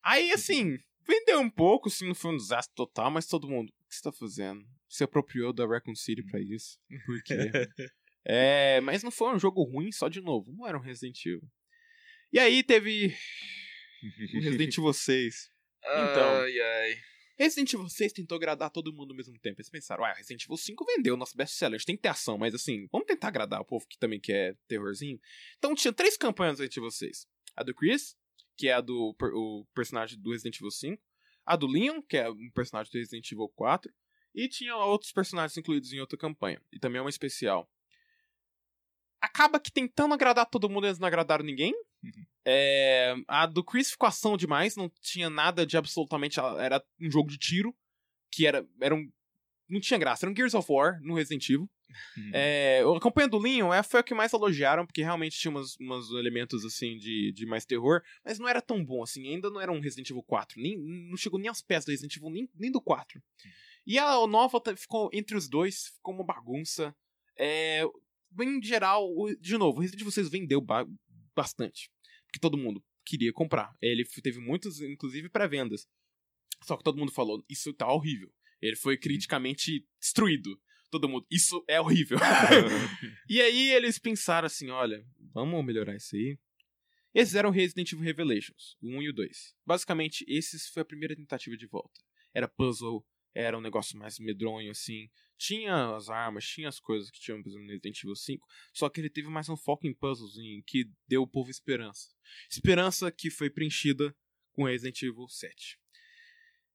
Aí, 0.03 0.33
assim, 0.33 0.79
vendeu 1.07 1.41
um 1.41 1.51
pouco, 1.51 1.89
assim, 1.89 2.09
não 2.09 2.15
foi 2.15 2.33
um 2.33 2.37
desastre 2.39 2.75
total, 2.75 3.11
mas 3.11 3.27
todo 3.27 3.49
mundo, 3.49 3.69
o 3.69 3.89
que 3.89 3.95
você 3.95 4.03
tá 4.03 4.11
fazendo? 4.11 4.67
Você 4.89 5.05
apropriou 5.05 5.53
da 5.53 5.67
Raccoon 5.67 5.95
City 5.95 6.23
pra 6.23 6.41
isso? 6.41 6.79
Por 7.05 7.23
quê? 7.23 7.35
é, 8.25 8.81
mas 8.81 9.03
não 9.03 9.11
foi 9.11 9.35
um 9.35 9.39
jogo 9.39 9.63
ruim, 9.63 9.93
só 9.93 10.09
de 10.09 10.23
novo, 10.23 10.53
não 10.53 10.67
era 10.67 10.79
um 10.79 10.83
Resident 10.83 11.25
Evil. 11.27 11.51
E 12.33 12.39
aí 12.39 12.63
teve 12.63 13.15
o 14.03 14.41
Resident 14.41 14.73
Evil 14.79 14.93
6. 14.93 15.51
Então. 15.83 16.41
Ai, 16.41 16.61
ai. 16.61 16.97
Resident 17.39 17.73
Evil 17.73 17.89
6 17.89 18.13
tentou 18.13 18.37
agradar 18.37 18.71
todo 18.71 18.93
mundo 18.93 19.11
ao 19.11 19.17
mesmo 19.17 19.39
tempo. 19.39 19.61
Eles 19.61 19.69
pensaram, 19.69 20.03
ué, 20.05 20.15
Resident 20.15 20.45
Evil 20.45 20.57
5 20.57 20.85
vendeu 20.85 21.17
nosso 21.17 21.37
best-seller, 21.37 21.83
tem 21.85 21.97
que 21.97 22.03
ter 22.03 22.09
ação, 22.09 22.39
mas 22.39 22.55
assim, 22.55 22.89
vamos 22.91 23.07
tentar 23.07 23.29
agradar 23.29 23.61
o 23.61 23.65
povo 23.65 23.87
que 23.87 23.99
também 23.99 24.19
quer 24.19 24.57
terrorzinho. 24.67 25.21
Então 25.59 25.75
tinha 25.75 25.93
três 25.93 26.17
campanhas 26.17 26.57
do 26.57 26.61
Resident 26.61 26.77
Evil 26.79 26.91
6. 26.91 27.27
A 27.55 27.63
do 27.63 27.75
Chris, 27.75 28.17
que 28.57 28.69
é 28.69 28.73
a 28.73 28.81
do 28.81 29.15
o 29.21 29.67
personagem 29.75 30.19
do 30.19 30.31
Resident 30.31 30.57
Evil 30.57 30.71
5. 30.71 31.03
A 31.45 31.57
do 31.57 31.67
Leon, 31.67 32.01
que 32.03 32.17
é 32.17 32.29
um 32.29 32.51
personagem 32.55 32.91
do 32.91 32.99
Resident 32.99 33.31
Evil 33.31 33.49
4. 33.55 33.93
E 34.35 34.49
tinha 34.49 34.77
outros 34.77 35.13
personagens 35.13 35.57
incluídos 35.57 35.93
em 35.93 36.01
outra 36.01 36.19
campanha. 36.19 36.61
E 36.73 36.79
também 36.79 36.99
é 36.99 37.03
uma 37.03 37.11
especial. 37.11 37.71
Acaba 39.21 39.59
que 39.61 39.73
tentando 39.73 40.13
agradar 40.13 40.47
todo 40.47 40.69
mundo, 40.69 40.87
eles 40.87 40.99
não 40.99 41.07
agradaram 41.07 41.45
ninguém. 41.45 41.75
É, 42.45 43.15
a 43.27 43.47
do 43.47 43.65
Chris 43.65 43.91
ficou 43.91 44.09
ação 44.09 44.37
demais, 44.37 44.77
não 44.77 44.91
tinha 45.01 45.29
nada 45.29 45.67
de 45.67 45.77
absolutamente. 45.77 46.39
Era 46.39 46.83
um 47.01 47.11
jogo 47.11 47.29
de 47.29 47.39
tiro, 47.39 47.75
que 48.31 48.47
era, 48.47 48.67
era 48.81 48.95
um. 48.95 49.11
Não 49.69 49.81
tinha 49.81 49.99
graça, 49.99 50.25
era 50.25 50.33
um 50.33 50.37
Gears 50.37 50.55
of 50.55 50.71
War 50.71 51.01
no 51.03 51.15
Resident 51.15 51.49
Evil. 51.49 51.69
Uhum. 52.17 52.31
É, 52.33 52.83
a 52.83 53.01
campanha 53.01 53.29
do 53.29 53.39
Leon 53.39 53.73
é, 53.73 53.83
foi 53.83 54.01
a 54.01 54.03
que 54.03 54.15
mais 54.15 54.33
elogiaram, 54.33 54.87
porque 54.87 55.03
realmente 55.03 55.39
tinha 55.39 55.51
umas, 55.51 55.77
umas 55.77 56.11
elementos 56.11 56.65
assim 56.65 56.97
de, 56.97 57.33
de 57.33 57.47
mais 57.47 57.65
terror, 57.65 58.03
mas 58.25 58.39
não 58.39 58.49
era 58.49 58.61
tão 58.61 58.85
bom 58.85 59.03
assim, 59.03 59.27
ainda 59.29 59.51
não 59.51 59.61
era 59.61 59.73
um 59.73 59.81
Resident 59.81 60.11
Evil 60.11 60.23
4, 60.23 60.61
nem, 60.61 60.77
não 60.79 61.17
chegou 61.17 61.39
nem 61.39 61.49
aos 61.49 61.63
pés 61.63 61.85
do 61.85 61.91
Resident 61.91 62.17
Evil, 62.17 62.31
nem, 62.31 62.49
nem 62.55 62.71
do 62.71 62.81
4. 62.81 63.23
E 63.87 63.99
a 63.99 64.27
nova 64.27 64.61
ficou 64.77 65.09
entre 65.13 65.37
os 65.37 65.49
dois, 65.49 65.93
ficou 65.95 66.15
uma 66.15 66.25
bagunça. 66.25 66.95
É, 67.39 67.85
em 68.41 68.63
geral, 68.63 69.09
de 69.41 69.57
novo, 69.57 69.79
o 69.79 69.81
Resident 69.81 70.01
Evil 70.01 70.13
6 70.13 70.29
vendeu 70.29 70.61
ba- 70.61 70.87
bastante, 71.35 71.91
porque 72.37 72.41
todo 72.41 72.59
mundo 72.59 72.85
queria 73.05 73.33
comprar. 73.33 73.75
Ele 73.81 74.05
teve 74.23 74.39
muitos, 74.39 74.81
inclusive, 74.81 75.29
pré-vendas. 75.29 75.89
Só 76.65 76.77
que 76.77 76.85
todo 76.85 76.99
mundo 76.99 77.13
falou, 77.13 77.45
isso 77.49 77.73
tá 77.73 77.91
horrível. 77.91 78.33
Ele 78.61 78.77
foi 78.77 78.97
criticamente 78.97 79.87
destruído. 80.01 80.61
Todo 80.91 81.09
mundo, 81.09 81.27
isso 81.31 81.65
é 81.69 81.81
horrível. 81.81 82.19
e 83.29 83.41
aí 83.41 83.71
eles 83.71 83.99
pensaram 83.99 84.47
assim, 84.47 84.71
olha, 84.71 85.05
vamos 85.33 85.65
melhorar 85.65 85.97
isso 85.97 86.15
aí. 86.15 86.39
Esses 87.15 87.35
eram 87.35 87.51
Resident 87.51 87.93
Evil 87.93 88.05
Revelations, 88.05 88.77
o 88.81 88.89
1 88.89 89.03
e 89.03 89.09
o 89.09 89.13
2. 89.13 89.55
Basicamente, 89.65 90.25
esses 90.29 90.69
foi 90.69 90.83
a 90.83 90.87
primeira 90.87 91.17
tentativa 91.17 91.57
de 91.57 91.67
volta. 91.67 92.01
Era 92.35 92.47
puzzle, 92.47 93.05
era 93.37 93.57
um 93.59 93.61
negócio 93.61 93.99
mais 93.99 94.19
medronho, 94.19 94.71
assim. 94.71 95.09
Tinha 95.39 95.95
as 95.95 96.09
armas, 96.09 96.47
tinha 96.47 96.69
as 96.69 96.81
coisas 96.81 97.11
que 97.11 97.21
tinham, 97.21 97.43
por 97.43 97.51
exemplo, 97.51 97.67
no 97.67 97.73
Resident 97.73 97.99
Evil 98.03 98.17
5. 98.17 98.47
Só 98.73 98.89
que 98.89 99.01
ele 99.01 99.11
teve 99.11 99.29
mais 99.29 99.49
um 99.51 99.57
foco 99.57 99.87
em 99.87 99.93
puzzles, 99.95 100.39
em 100.39 100.63
que 100.67 100.87
deu 101.07 101.23
o 101.23 101.27
povo 101.27 101.51
esperança. 101.51 102.09
Esperança 102.51 103.11
que 103.13 103.31
foi 103.31 103.51
preenchida 103.51 104.17
com 104.53 104.65
Resident 104.65 105.03
Evil 105.03 105.29
7. 105.29 105.79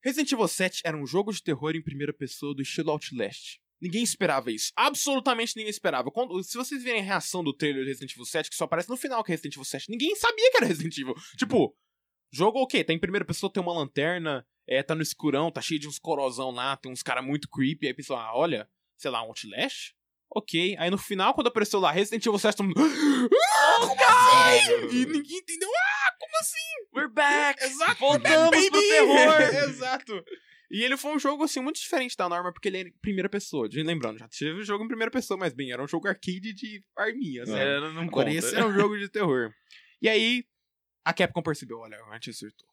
Resident 0.04 0.32
Evil 0.32 0.47
7 0.47 0.82
era 0.86 0.97
um 0.97 1.06
jogo 1.06 1.34
de 1.34 1.41
terror 1.43 1.76
em 1.76 1.82
primeira 1.82 2.13
pessoa 2.13 2.54
do 2.56 2.62
estilo 2.62 2.91
Outlast. 2.91 3.60
Ninguém 3.82 4.04
esperava 4.04 4.52
isso. 4.52 4.71
Absolutamente 4.76 5.54
ninguém 5.56 5.71
esperava. 5.71 6.12
Quando- 6.12 6.43
se 6.43 6.56
vocês 6.56 6.84
verem 6.84 7.02
a 7.02 7.04
reação 7.04 7.43
do 7.43 7.52
trailer 7.52 7.82
de 7.84 7.89
Resident 7.89 8.12
Evil 8.12 8.26
7, 8.26 8.50
que 8.50 8.56
só 8.56 8.65
aparece 8.65 8.89
no 8.89 8.97
final 8.97 9.24
que 9.24 9.32
é 9.32 9.34
Resident 9.34 9.56
Evil 9.56 9.65
7, 9.65 9.89
ninguém 9.89 10.15
sabia 10.15 10.52
que 10.52 10.58
era 10.58 10.67
Resident 10.67 10.95
Evil. 11.00 11.15
Tipo, 11.36 11.76
jogo 12.32 12.60
o 12.60 12.67
quê? 12.67 12.84
Tá 12.84 12.93
em 12.93 13.00
primeira 13.00 13.26
pessoa, 13.26 13.52
tem 13.52 13.62
uma 13.62 13.74
lanterna, 13.74 14.45
é, 14.72 14.82
tá 14.82 14.96
no 14.96 15.02
escurão, 15.02 15.52
tá 15.52 15.62
cheio 15.62 15.82
de 15.82 15.88
uns 15.90 16.00
corosão 16.00 16.50
lá, 16.50 16.78
tem 16.78 16.90
uns 16.90 17.04
caras 17.04 17.26
muito 17.26 17.50
creepy. 17.50 17.88
Aí 17.88 17.92
a 17.92 17.96
pessoa, 17.96 18.22
ah, 18.22 18.34
olha, 18.34 18.70
sei 18.96 19.12
lá, 19.12 19.22
um 19.22 19.28
Outlast? 19.28 19.92
Ok. 20.34 20.78
Aí 20.80 20.90
no 20.90 20.98
final, 20.98 21.34
quando 21.34 21.48
apareceu 21.48 21.78
lá 21.82 21.92
Resident 21.92 22.26
Evil 22.26 22.40
7, 22.40 22.56
todo 22.56 22.68
mundo. 22.68 22.80
Ah, 22.80 23.80
como 23.82 24.02
assim? 24.02 24.96
E 24.96 25.06
ninguém 25.08 25.40
entendeu. 25.40 25.68
Ah, 25.70 26.16
como 26.18 26.32
assim? 26.40 26.96
We're 26.96 27.14
back! 27.14 27.62
Exato, 27.62 28.00
Voltamos 28.00 28.50
baby! 28.50 28.70
pro 28.70 28.80
terror! 28.80 29.42
Exato. 29.70 30.24
E 30.72 30.86
ele 30.86 30.96
foi 30.96 31.14
um 31.14 31.20
jogo, 31.20 31.44
assim, 31.44 31.60
muito 31.60 31.82
diferente 31.82 32.16
da 32.16 32.30
norma, 32.30 32.54
porque 32.54 32.70
ele 32.70 32.78
é 32.78 32.82
em 32.84 32.92
primeira 33.02 33.28
pessoa. 33.28 33.68
Lembrando, 33.74 34.20
já 34.20 34.30
tive 34.30 34.64
jogo 34.64 34.86
em 34.86 34.88
primeira 34.88 35.12
pessoa, 35.12 35.38
mas 35.38 35.54
bem, 35.54 35.74
era 35.74 35.84
um 35.84 35.88
jogo 35.88 36.08
arcade 36.08 36.54
de 36.54 36.82
arminha, 36.96 37.46
sabe? 37.46 37.60
É, 37.60 37.80
não, 37.82 37.92
não 37.92 38.04
Agora 38.04 38.28
conta. 38.28 38.38
esse 38.38 38.56
era 38.56 38.66
um 38.66 38.74
jogo 38.74 38.98
de 38.98 39.10
terror. 39.10 39.54
E 40.02 40.08
aí, 40.08 40.46
a 41.04 41.12
Capcom 41.14 41.42
percebeu, 41.42 41.80
olha, 41.80 41.98
a 42.10 42.14
gente 42.14 42.30
acertou. 42.30 42.71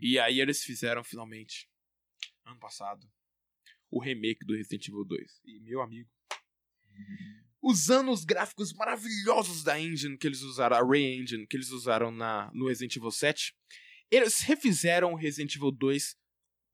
E 0.00 0.18
aí 0.18 0.40
eles 0.40 0.64
fizeram, 0.64 1.04
finalmente, 1.04 1.68
ano 2.44 2.58
passado, 2.58 3.06
o 3.90 4.00
remake 4.00 4.44
do 4.44 4.54
Resident 4.54 4.88
Evil 4.88 5.04
2. 5.04 5.40
E, 5.44 5.60
meu 5.60 5.80
amigo, 5.82 6.08
usando 7.62 8.10
os 8.10 8.24
gráficos 8.24 8.72
maravilhosos 8.72 9.62
da 9.62 9.78
engine 9.78 10.16
que 10.16 10.26
eles 10.26 10.40
usaram, 10.42 10.76
a 10.76 10.82
Ray 10.82 11.20
Engine 11.20 11.46
que 11.46 11.56
eles 11.56 11.70
usaram 11.70 12.10
na, 12.10 12.50
no 12.54 12.68
Resident 12.68 12.96
Evil 12.96 13.10
7, 13.10 13.54
eles 14.10 14.40
refizeram 14.40 15.12
o 15.12 15.16
Resident 15.16 15.54
Evil 15.54 15.70
2 15.70 16.16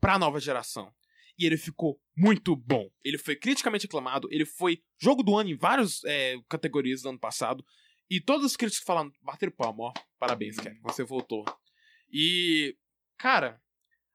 pra 0.01 0.19
nova 0.19 0.41
geração. 0.41 0.93
E 1.39 1.45
ele 1.45 1.59
ficou 1.59 2.01
muito 2.17 2.57
bom. 2.57 2.89
Ele 3.05 3.19
foi 3.19 3.37
criticamente 3.37 3.87
aclamado, 3.87 4.29
ele 4.31 4.47
foi 4.47 4.83
jogo 4.99 5.23
do 5.23 5.37
ano 5.37 5.51
em 5.51 5.57
várias 5.57 6.03
é, 6.05 6.37
categorias 6.49 7.03
do 7.03 7.11
ano 7.11 7.19
passado. 7.19 7.65
E 8.09 8.21
todos 8.21 8.47
os 8.47 8.57
críticos 8.57 8.85
falaram, 8.85 9.13
bateram 9.21 9.53
palma, 9.53 9.85
ó. 9.85 9.93
Parabéns, 10.19 10.57
Kevin, 10.57 10.81
você 10.81 11.05
voltou. 11.05 11.45
E, 12.19 12.75
cara, 13.19 13.61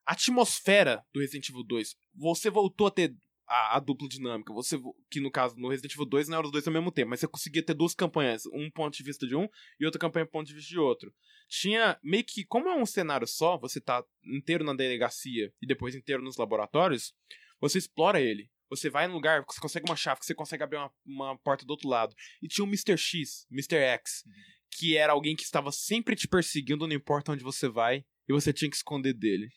a 0.08 0.14
atmosfera 0.14 1.06
do 1.14 1.20
Resident 1.20 1.48
Evil 1.50 1.64
2, 1.64 1.96
você 2.16 2.50
voltou 2.50 2.88
a 2.88 2.92
ter 2.92 3.16
a, 3.48 3.78
a 3.78 3.80
dupla 3.80 4.08
dinâmica. 4.08 4.52
Você, 4.54 4.76
vo- 4.76 4.96
que 5.12 5.20
no 5.20 5.30
caso, 5.30 5.56
no 5.56 5.70
Resident 5.70 5.94
Evil 5.94 6.08
2 6.08 6.28
não 6.28 6.40
era 6.40 6.48
os 6.48 6.52
dois 6.52 6.66
ao 6.66 6.74
mesmo 6.74 6.92
tempo, 6.92 7.12
mas 7.12 7.20
você 7.20 7.28
conseguia 7.28 7.64
ter 7.64 7.76
duas 7.76 7.94
campanhas, 7.94 8.48
um 8.48 8.72
ponto 8.72 8.98
de 8.98 9.04
vista 9.04 9.28
de 9.28 9.36
um 9.36 9.48
e 9.80 9.86
outra 9.86 10.00
campanha 10.00 10.26
ponto 10.26 10.48
de 10.48 10.54
vista 10.56 10.70
de 10.70 10.80
outro. 10.80 11.14
Tinha 11.48 12.00
meio 12.02 12.24
que, 12.24 12.44
como 12.44 12.70
é 12.70 12.76
um 12.76 12.88
cenário 12.88 13.28
só, 13.28 13.56
você 13.56 13.80
tá 13.80 14.04
inteiro 14.26 14.64
na 14.64 14.74
delegacia 14.74 15.54
e 15.62 15.68
depois 15.68 15.94
inteiro 15.94 16.24
nos 16.24 16.38
laboratórios, 16.38 17.14
você 17.60 17.78
explora 17.78 18.20
ele. 18.20 18.50
Você 18.68 18.90
vai 18.90 19.06
num 19.06 19.14
lugar, 19.14 19.44
você 19.46 19.60
consegue 19.60 19.88
uma 19.88 19.98
chave, 19.98 20.22
você 20.24 20.34
consegue 20.34 20.64
abrir 20.64 20.78
uma, 20.78 20.92
uma 21.06 21.38
porta 21.40 21.66
do 21.66 21.72
outro 21.72 21.88
lado. 21.88 22.16
E 22.42 22.48
tinha 22.48 22.66
um 22.66 22.68
Mr. 22.70 22.98
X, 22.98 23.46
Mr. 23.52 23.76
X, 23.76 24.24
que 24.72 24.98
era 24.98 25.14
alguém 25.14 25.36
que 25.36 25.44
estava 25.44 25.72
sempre 25.72 26.16
te 26.16 26.28
perseguindo, 26.28 26.88
não 26.88 26.96
importa 26.96 27.32
onde 27.32 27.44
você 27.44 27.68
vai, 27.68 28.04
e 28.28 28.34
você 28.34 28.54
tinha 28.54 28.70
que 28.70 28.78
esconder 28.78 29.14
dele. 29.14 29.50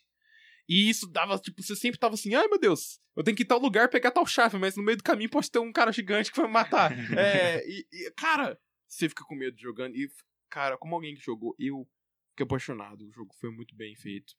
E 0.68 0.88
isso 0.88 1.06
dava, 1.06 1.38
tipo, 1.38 1.62
você 1.62 1.76
sempre 1.76 1.98
tava 1.98 2.14
assim, 2.14 2.34
ai 2.34 2.48
meu 2.48 2.58
Deus, 2.58 2.98
eu 3.16 3.22
tenho 3.22 3.36
que 3.36 3.42
ir 3.42 3.46
tal 3.46 3.58
lugar 3.58 3.88
pegar 3.88 4.10
tal 4.10 4.26
chave, 4.26 4.58
mas 4.58 4.76
no 4.76 4.82
meio 4.82 4.96
do 4.96 5.04
caminho 5.04 5.30
pode 5.30 5.50
ter 5.50 5.58
um 5.58 5.72
cara 5.72 5.92
gigante 5.92 6.30
que 6.30 6.36
vai 6.36 6.46
me 6.46 6.52
matar. 6.52 6.90
é, 7.18 7.62
e, 7.66 7.86
e, 7.92 8.10
cara, 8.16 8.58
você 8.88 9.08
fica 9.08 9.24
com 9.24 9.34
medo 9.34 9.58
jogando. 9.58 9.94
E, 9.94 10.08
cara, 10.50 10.76
como 10.78 10.94
alguém 10.94 11.14
que 11.14 11.22
jogou, 11.22 11.54
eu 11.58 11.86
fiquei 12.30 12.44
apaixonado. 12.44 13.06
O 13.06 13.12
jogo 13.12 13.32
foi 13.38 13.50
muito 13.50 13.74
bem 13.76 13.94
feito. 13.94 14.34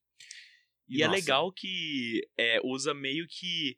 E 0.87 1.01
é 1.01 1.07
nossa, 1.07 1.19
legal 1.19 1.51
que 1.51 2.27
é, 2.37 2.59
usa 2.63 2.93
meio 2.93 3.25
que 3.27 3.77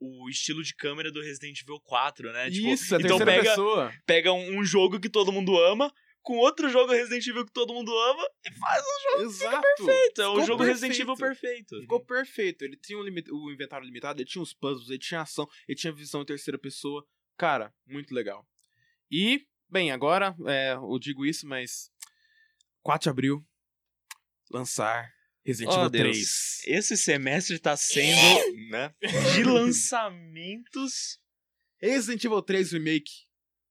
o 0.00 0.28
estilo 0.28 0.62
de 0.62 0.74
câmera 0.74 1.12
do 1.12 1.22
Resident 1.22 1.60
Evil 1.60 1.80
4, 1.80 2.32
né? 2.32 2.50
Tipo, 2.50 2.68
Isso, 2.68 2.96
a 2.96 2.98
então 2.98 3.18
pega, 3.18 3.42
pessoa. 3.42 3.92
pega 4.04 4.32
um, 4.32 4.58
um 4.58 4.64
jogo 4.64 4.98
que 4.98 5.08
todo 5.08 5.32
mundo 5.32 5.56
ama, 5.56 5.92
com 6.22 6.36
outro 6.38 6.68
jogo 6.68 6.92
Resident 6.92 7.26
Evil 7.26 7.44
que 7.44 7.52
todo 7.52 7.74
mundo 7.74 7.90
ama, 7.96 8.24
e 8.46 8.52
faz 8.58 8.82
um 9.18 9.22
Exato. 9.22 9.60
perfeito. 9.60 10.22
É 10.22 10.28
um 10.28 10.32
Ficou 10.32 10.46
jogo 10.46 10.62
Resident 10.62 10.96
perfeito. 10.96 11.02
Evil 11.12 11.16
perfeito. 11.16 11.80
Ficou 11.80 12.00
perfeito. 12.04 12.62
Ele 12.62 12.76
tinha 12.76 12.98
um 12.98 13.02
o 13.02 13.50
inventário 13.52 13.84
limitado, 13.84 14.20
ele 14.20 14.28
tinha 14.28 14.42
os 14.42 14.52
puzzles, 14.54 14.88
ele 14.88 14.98
tinha 14.98 15.20
ação, 15.20 15.48
ele 15.68 15.76
tinha 15.76 15.92
visão 15.92 16.22
em 16.22 16.26
terceira 16.26 16.58
pessoa. 16.58 17.06
Cara, 17.36 17.74
muito 17.86 18.14
legal. 18.14 18.46
E, 19.10 19.46
bem, 19.68 19.90
agora 19.90 20.34
é, 20.46 20.74
eu 20.74 20.98
digo 20.98 21.26
isso, 21.26 21.46
mas 21.46 21.90
4 22.82 23.04
de 23.04 23.10
abril, 23.10 23.44
lançar 24.50 25.12
Resident 25.44 25.74
Oh, 25.74 25.78
Evil 25.80 25.90
Deus. 25.90 26.60
3. 26.64 26.78
Esse 26.78 26.96
semestre 26.96 27.58
tá 27.58 27.76
sendo 27.76 28.16
Né? 28.70 28.94
de 29.34 29.42
lançamentos. 29.44 31.18
Resident 31.80 32.22
Evil 32.24 32.42
3 32.42 32.72
Remake 32.72 33.26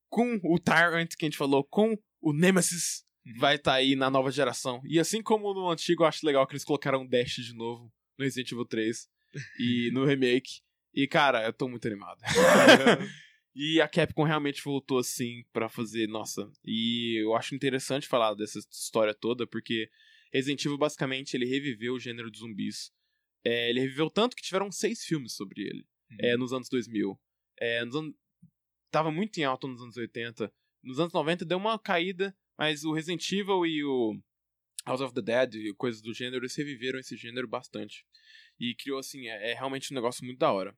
com 0.10 0.38
o 0.44 0.60
Tyrant 0.60 1.16
que 1.18 1.24
a 1.26 1.28
gente 1.28 1.38
falou, 1.38 1.64
com 1.64 1.98
o 2.22 2.34
Nemesis, 2.34 3.04
Uhum. 3.26 3.38
vai 3.38 3.56
estar 3.56 3.74
aí 3.74 3.96
na 3.96 4.10
nova 4.10 4.32
geração. 4.32 4.82
E 4.86 5.00
assim 5.00 5.22
como 5.22 5.54
no 5.54 5.70
antigo, 5.70 6.04
eu 6.04 6.08
acho 6.08 6.26
legal 6.26 6.46
que 6.48 6.54
eles 6.54 6.64
colocaram 6.64 7.06
Dash 7.06 7.36
de 7.36 7.54
novo 7.54 7.92
no 8.18 8.26
Resident 8.26 8.52
Evil 8.52 8.66
3 8.66 9.08
e 9.60 9.92
no 9.94 10.06
remake. 10.06 10.62
E 10.94 11.08
cara, 11.08 11.46
eu 11.46 11.54
tô 11.54 11.68
muito 11.70 11.88
animado. 11.88 12.20
e 13.56 13.80
a 13.80 13.88
Capcom 13.88 14.24
realmente 14.24 14.62
voltou 14.64 14.98
assim 14.98 15.44
pra 15.54 15.70
fazer, 15.70 16.08
nossa. 16.08 16.52
E 16.66 17.22
eu 17.24 17.36
acho 17.36 17.56
interessante 17.56 18.08
falar 18.08 18.34
dessa 18.34 18.60
história 18.60 19.14
toda 19.14 19.46
porque 19.48 19.90
Resident 20.34 20.66
Evil 20.66 20.78
basicamente 20.78 21.36
ele 21.36 21.46
reviveu 21.46 21.94
o 21.94 22.00
gênero 22.00 22.32
de 22.32 22.40
zumbis. 22.40 22.92
É, 23.46 23.70
ele 23.70 23.80
reviveu 23.82 24.10
tanto 24.10 24.36
que 24.36 24.44
tiveram 24.44 24.72
seis 24.72 25.04
filmes 25.04 25.34
sobre 25.34 25.62
ele 25.62 25.86
é, 26.20 26.36
nos 26.36 26.54
anos 26.54 26.70
2000. 26.70 27.20
É, 27.60 27.86
nos 27.86 27.96
anos... 27.96 28.16
Tava 28.92 29.10
muito 29.10 29.40
em 29.40 29.44
alta 29.44 29.68
nos 29.68 29.82
anos 29.82 29.96
80. 29.96 30.52
Nos 30.84 31.00
anos 31.00 31.14
90 31.14 31.46
deu 31.46 31.58
uma 31.58 31.78
caída, 31.78 32.36
mas 32.58 32.84
o 32.84 32.94
Resident 32.94 33.30
Evil 33.32 33.66
e 33.66 33.84
o 33.84 34.20
House 34.86 35.02
of 35.02 35.14
the 35.14 35.22
Dead 35.22 35.56
e 35.56 35.74
coisas 35.76 36.02
do 36.02 36.14
gênero, 36.14 36.44
eles 36.44 36.56
reviveram 36.56 37.00
esse 37.00 37.16
gênero 37.16 37.48
bastante. 37.48 38.06
E 38.60 38.76
criou, 38.76 39.00
assim, 39.00 39.28
é, 39.28 39.52
é 39.52 39.54
realmente 39.54 39.92
um 39.92 39.96
negócio 39.96 40.26
muito 40.26 40.40
da 40.40 40.52
hora. 40.52 40.76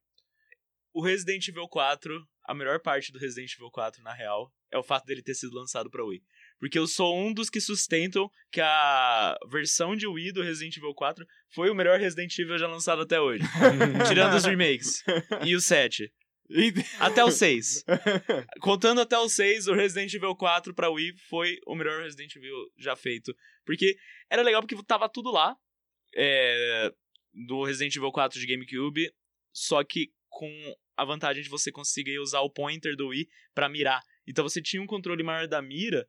O 0.93 1.01
Resident 1.01 1.47
Evil 1.47 1.67
4, 1.67 2.27
a 2.45 2.53
melhor 2.53 2.79
parte 2.79 3.11
do 3.11 3.17
Resident 3.17 3.53
Evil 3.53 3.71
4, 3.71 4.03
na 4.03 4.13
real, 4.13 4.53
é 4.71 4.77
o 4.77 4.83
fato 4.83 5.05
dele 5.05 5.23
ter 5.23 5.33
sido 5.33 5.55
lançado 5.55 5.89
pra 5.89 6.03
Wii. 6.03 6.21
Porque 6.59 6.77
eu 6.77 6.85
sou 6.87 7.17
um 7.17 7.33
dos 7.33 7.49
que 7.49 7.59
sustentam 7.59 8.29
que 8.51 8.61
a 8.61 9.35
versão 9.49 9.95
de 9.95 10.07
Wii 10.07 10.33
do 10.33 10.43
Resident 10.43 10.77
Evil 10.77 10.93
4 10.93 11.25
foi 11.49 11.69
o 11.69 11.75
melhor 11.75 11.99
Resident 11.99 12.37
Evil 12.37 12.57
já 12.57 12.67
lançado 12.67 13.01
até 13.01 13.19
hoje. 13.19 13.43
Tirando 14.07 14.35
os 14.35 14.45
remakes. 14.45 15.03
E 15.45 15.55
o 15.55 15.61
7. 15.61 16.11
Até 16.99 17.23
o 17.23 17.31
6. 17.31 17.85
Contando 18.61 19.01
até 19.01 19.17
o 19.17 19.29
6, 19.29 19.67
o 19.67 19.73
Resident 19.73 20.13
Evil 20.13 20.35
4 20.35 20.73
pra 20.73 20.89
Wii 20.89 21.15
foi 21.29 21.57
o 21.65 21.75
melhor 21.75 22.01
Resident 22.01 22.35
Evil 22.35 22.55
já 22.77 22.95
feito. 22.95 23.35
Porque 23.65 23.95
era 24.29 24.41
legal 24.41 24.61
porque 24.61 24.81
tava 24.83 25.09
tudo 25.09 25.31
lá. 25.31 25.55
É, 26.15 26.91
do 27.33 27.63
Resident 27.63 27.95
Evil 27.95 28.11
4 28.11 28.39
de 28.39 28.45
GameCube. 28.45 29.11
Só 29.51 29.83
que 29.83 30.11
com 30.29 30.75
a 30.97 31.05
vantagem 31.05 31.43
de 31.43 31.49
você 31.49 31.71
conseguir 31.71 32.19
usar 32.19 32.41
o 32.41 32.49
pointer 32.49 32.95
do 32.95 33.07
Wii 33.07 33.27
pra 33.53 33.69
mirar. 33.69 34.01
Então 34.27 34.43
você 34.43 34.61
tinha 34.61 34.81
um 34.81 34.87
controle 34.87 35.23
maior 35.23 35.47
da 35.47 35.61
mira. 35.61 36.07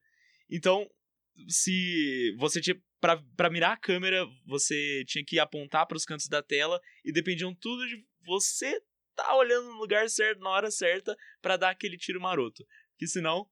Então, 0.51 0.88
se 1.49 2.35
você 2.38 2.61
tinha. 2.61 2.77
Pra, 3.01 3.23
pra 3.37 3.51
mirar 3.51 3.73
a 3.73 3.77
câmera, 3.77 4.27
você 4.47 5.05
tinha 5.07 5.23
que 5.23 5.38
apontar 5.38 5.87
para 5.87 5.97
os 5.97 6.07
cantos 6.07 6.27
da 6.27 6.42
tela. 6.42 6.81
E 7.05 7.12
dependiam 7.12 7.55
tudo 7.55 7.87
de 7.87 8.03
você 8.25 8.81
tá 9.14 9.35
olhando 9.37 9.68
no 9.70 9.79
lugar 9.79 10.09
certo, 10.09 10.40
na 10.40 10.50
hora 10.50 10.70
certa, 10.70 11.16
pra 11.40 11.57
dar 11.57 11.70
aquele 11.70 11.96
tiro 11.96 12.20
maroto. 12.20 12.64
Que 12.98 13.07
senão, 13.07 13.48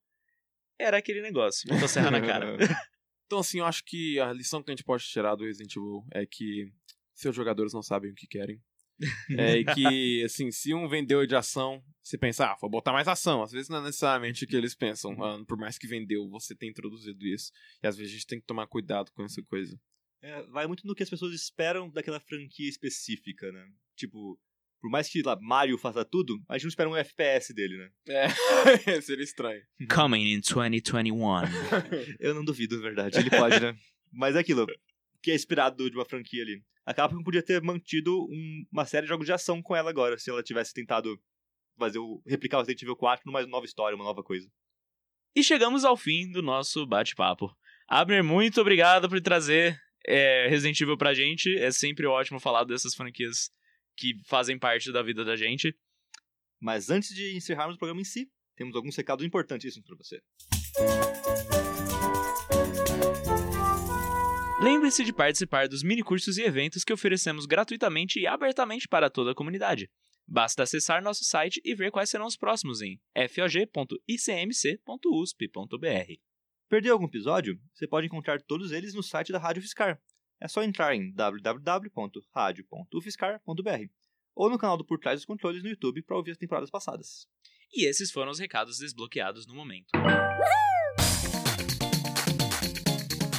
era 0.78 0.96
aquele 0.96 1.20
negócio. 1.22 1.72
Motosserra 1.72 2.10
na 2.10 2.20
cara. 2.20 2.56
Então, 3.24 3.40
assim, 3.40 3.60
eu 3.60 3.64
acho 3.64 3.82
que 3.86 4.20
a 4.20 4.30
lição 4.30 4.62
que 4.62 4.70
a 4.70 4.74
gente 4.74 4.84
pode 4.84 5.04
tirar 5.04 5.34
do 5.34 5.44
Resident 5.44 5.74
Evil 5.74 6.04
é 6.12 6.26
que 6.26 6.70
seus 7.14 7.34
jogadores 7.34 7.72
não 7.72 7.82
sabem 7.82 8.10
o 8.10 8.14
que 8.14 8.26
querem. 8.26 8.60
É 9.38 9.56
e 9.56 9.64
que, 9.64 10.22
assim, 10.26 10.50
se 10.50 10.74
um 10.74 10.86
vendeu 10.86 11.26
de 11.26 11.34
ação, 11.34 11.82
você 12.02 12.18
pensa, 12.18 12.44
ah, 12.44 12.56
vou 12.60 12.68
botar 12.68 12.92
mais 12.92 13.08
ação. 13.08 13.42
Às 13.42 13.52
vezes 13.52 13.70
não 13.70 13.78
é 13.78 13.84
necessariamente 13.84 14.44
o 14.44 14.46
que 14.46 14.54
eles 14.54 14.74
pensam. 14.74 15.12
Ah, 15.24 15.42
por 15.46 15.56
mais 15.56 15.78
que 15.78 15.86
vendeu, 15.86 16.28
você 16.28 16.54
tem 16.54 16.68
introduzido 16.68 17.26
isso. 17.26 17.50
E 17.82 17.86
às 17.86 17.96
vezes 17.96 18.12
a 18.12 18.16
gente 18.16 18.26
tem 18.26 18.38
que 18.38 18.46
tomar 18.46 18.66
cuidado 18.66 19.10
com 19.12 19.24
essa 19.24 19.42
coisa. 19.44 19.80
É, 20.20 20.42
vai 20.48 20.66
muito 20.66 20.86
no 20.86 20.94
que 20.94 21.02
as 21.02 21.08
pessoas 21.08 21.32
esperam 21.32 21.90
daquela 21.90 22.20
franquia 22.20 22.68
específica, 22.68 23.50
né? 23.50 23.66
Tipo, 23.96 24.38
por 24.82 24.90
mais 24.90 25.08
que 25.08 25.22
lá, 25.22 25.38
Mario 25.40 25.78
faça 25.78 26.04
tudo, 26.04 26.36
a 26.48 26.54
gente 26.58 26.64
não 26.64 26.68
espera 26.70 26.90
um 26.90 26.96
FPS 26.96 27.54
dele, 27.54 27.78
né? 27.78 27.90
É, 28.08 28.26
seria 29.00 29.22
estranho. 29.24 29.62
Coming 29.88 30.32
in 30.34 30.40
2021. 30.40 31.16
Eu 32.18 32.34
não 32.34 32.44
duvido, 32.44 32.76
na 32.76 32.82
verdade. 32.82 33.16
Ele 33.18 33.30
pode, 33.30 33.60
né? 33.60 33.74
Mas 34.12 34.34
é 34.36 34.40
aquilo 34.40 34.66
que 35.22 35.30
é 35.30 35.34
inspirado 35.36 35.88
de 35.88 35.96
uma 35.96 36.04
franquia 36.04 36.42
ali. 36.42 36.60
A 36.84 36.92
Capcom 36.92 37.22
podia 37.22 37.42
ter 37.44 37.62
mantido 37.62 38.24
um- 38.24 38.64
uma 38.72 38.84
série 38.84 39.06
de 39.06 39.08
jogos 39.08 39.24
de 39.24 39.32
ação 39.32 39.62
com 39.62 39.76
ela 39.76 39.88
agora, 39.88 40.18
se 40.18 40.28
ela 40.28 40.42
tivesse 40.42 40.74
tentado 40.74 41.16
fazer 41.78 41.98
o, 42.00 42.20
replicar 42.26 42.56
o 42.58 42.60
Resident 42.60 42.82
Evil 42.82 42.96
4 42.96 43.22
numa 43.24 43.46
nova 43.46 43.64
história, 43.64 43.94
uma 43.94 44.04
nova 44.04 44.22
coisa. 44.24 44.48
E 45.34 45.44
chegamos 45.44 45.84
ao 45.84 45.96
fim 45.96 46.28
do 46.30 46.42
nosso 46.42 46.84
bate-papo. 46.84 47.48
Abner, 47.88 48.22
muito 48.24 48.60
obrigado 48.60 49.08
por 49.08 49.20
trazer 49.20 49.78
é, 50.06 50.48
Resident 50.48 50.80
Evil 50.80 50.96
pra 50.98 51.14
gente. 51.14 51.56
É 51.56 51.70
sempre 51.70 52.04
ótimo 52.06 52.40
falar 52.40 52.64
dessas 52.64 52.94
franquias 52.94 53.48
que 53.96 54.14
fazem 54.26 54.58
parte 54.58 54.92
da 54.92 55.02
vida 55.02 55.24
da 55.24 55.36
gente. 55.36 55.74
Mas 56.60 56.90
antes 56.90 57.14
de 57.14 57.36
encerrarmos 57.36 57.76
o 57.76 57.78
programa 57.78 58.00
em 58.00 58.04
si, 58.04 58.30
temos 58.56 58.76
alguns 58.76 58.96
recados 58.96 59.24
importantíssimos 59.24 59.86
para 59.86 59.96
você. 59.96 60.20
Lembre-se 64.62 65.04
de 65.04 65.12
participar 65.12 65.66
dos 65.66 65.82
minicursos 65.82 66.38
e 66.38 66.42
eventos 66.42 66.84
que 66.84 66.92
oferecemos 66.92 67.46
gratuitamente 67.46 68.20
e 68.20 68.28
abertamente 68.28 68.86
para 68.86 69.10
toda 69.10 69.32
a 69.32 69.34
comunidade. 69.34 69.90
Basta 70.24 70.62
acessar 70.62 71.02
nosso 71.02 71.24
site 71.24 71.60
e 71.64 71.74
ver 71.74 71.90
quais 71.90 72.08
serão 72.08 72.26
os 72.26 72.36
próximos 72.36 72.80
em 72.80 73.00
fog.icmc.usp.br. 73.28 76.12
Perdeu 76.68 76.92
algum 76.92 77.06
episódio? 77.06 77.58
Você 77.74 77.88
pode 77.88 78.06
encontrar 78.06 78.40
todos 78.40 78.70
eles 78.70 78.94
no 78.94 79.02
site 79.02 79.32
da 79.32 79.38
Rádio 79.38 79.62
Fiscar. 79.62 80.00
É 80.42 80.48
só 80.48 80.60
entrar 80.60 80.96
em 80.96 81.12
www.radio.ufiscar.br 81.12 83.86
ou 84.34 84.50
no 84.50 84.58
canal 84.58 84.76
do 84.76 84.84
Por 84.84 84.98
Trás 84.98 85.20
dos 85.20 85.24
Controles 85.24 85.62
no 85.62 85.68
YouTube 85.68 86.02
para 86.02 86.16
ouvir 86.16 86.32
as 86.32 86.36
temporadas 86.36 86.68
passadas. 86.68 87.28
E 87.72 87.86
esses 87.86 88.10
foram 88.10 88.32
os 88.32 88.40
recados 88.40 88.78
desbloqueados 88.78 89.46
no 89.46 89.54
momento. 89.54 89.86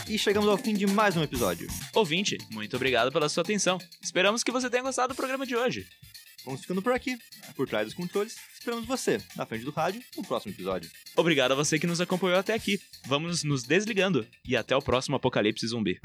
E 0.09 0.17
chegamos 0.17 0.47
ao 0.47 0.57
fim 0.57 0.73
de 0.73 0.87
mais 0.87 1.17
um 1.17 1.23
episódio. 1.23 1.67
Ouvinte, 1.93 2.37
muito 2.49 2.77
obrigado 2.77 3.11
pela 3.11 3.27
sua 3.27 3.43
atenção. 3.43 3.77
Esperamos 4.01 4.41
que 4.41 4.51
você 4.51 4.69
tenha 4.69 4.83
gostado 4.83 5.13
do 5.13 5.17
programa 5.17 5.45
de 5.45 5.57
hoje. 5.57 5.85
Vamos 6.45 6.61
ficando 6.61 6.81
por 6.81 6.93
aqui. 6.93 7.17
Por 7.55 7.67
Trás 7.67 7.85
dos 7.85 7.93
Controles, 7.93 8.35
esperamos 8.53 8.85
você 8.85 9.21
na 9.35 9.45
frente 9.45 9.65
do 9.65 9.71
rádio 9.71 10.01
no 10.15 10.23
próximo 10.23 10.53
episódio. 10.53 10.89
Obrigado 11.15 11.51
a 11.51 11.55
você 11.55 11.79
que 11.79 11.87
nos 11.87 12.01
acompanhou 12.01 12.39
até 12.39 12.53
aqui. 12.53 12.79
Vamos 13.05 13.43
nos 13.43 13.63
desligando 13.63 14.25
e 14.47 14.55
até 14.55 14.75
o 14.75 14.81
próximo 14.81 15.15
Apocalipse 15.15 15.67
Zumbi. 15.67 15.99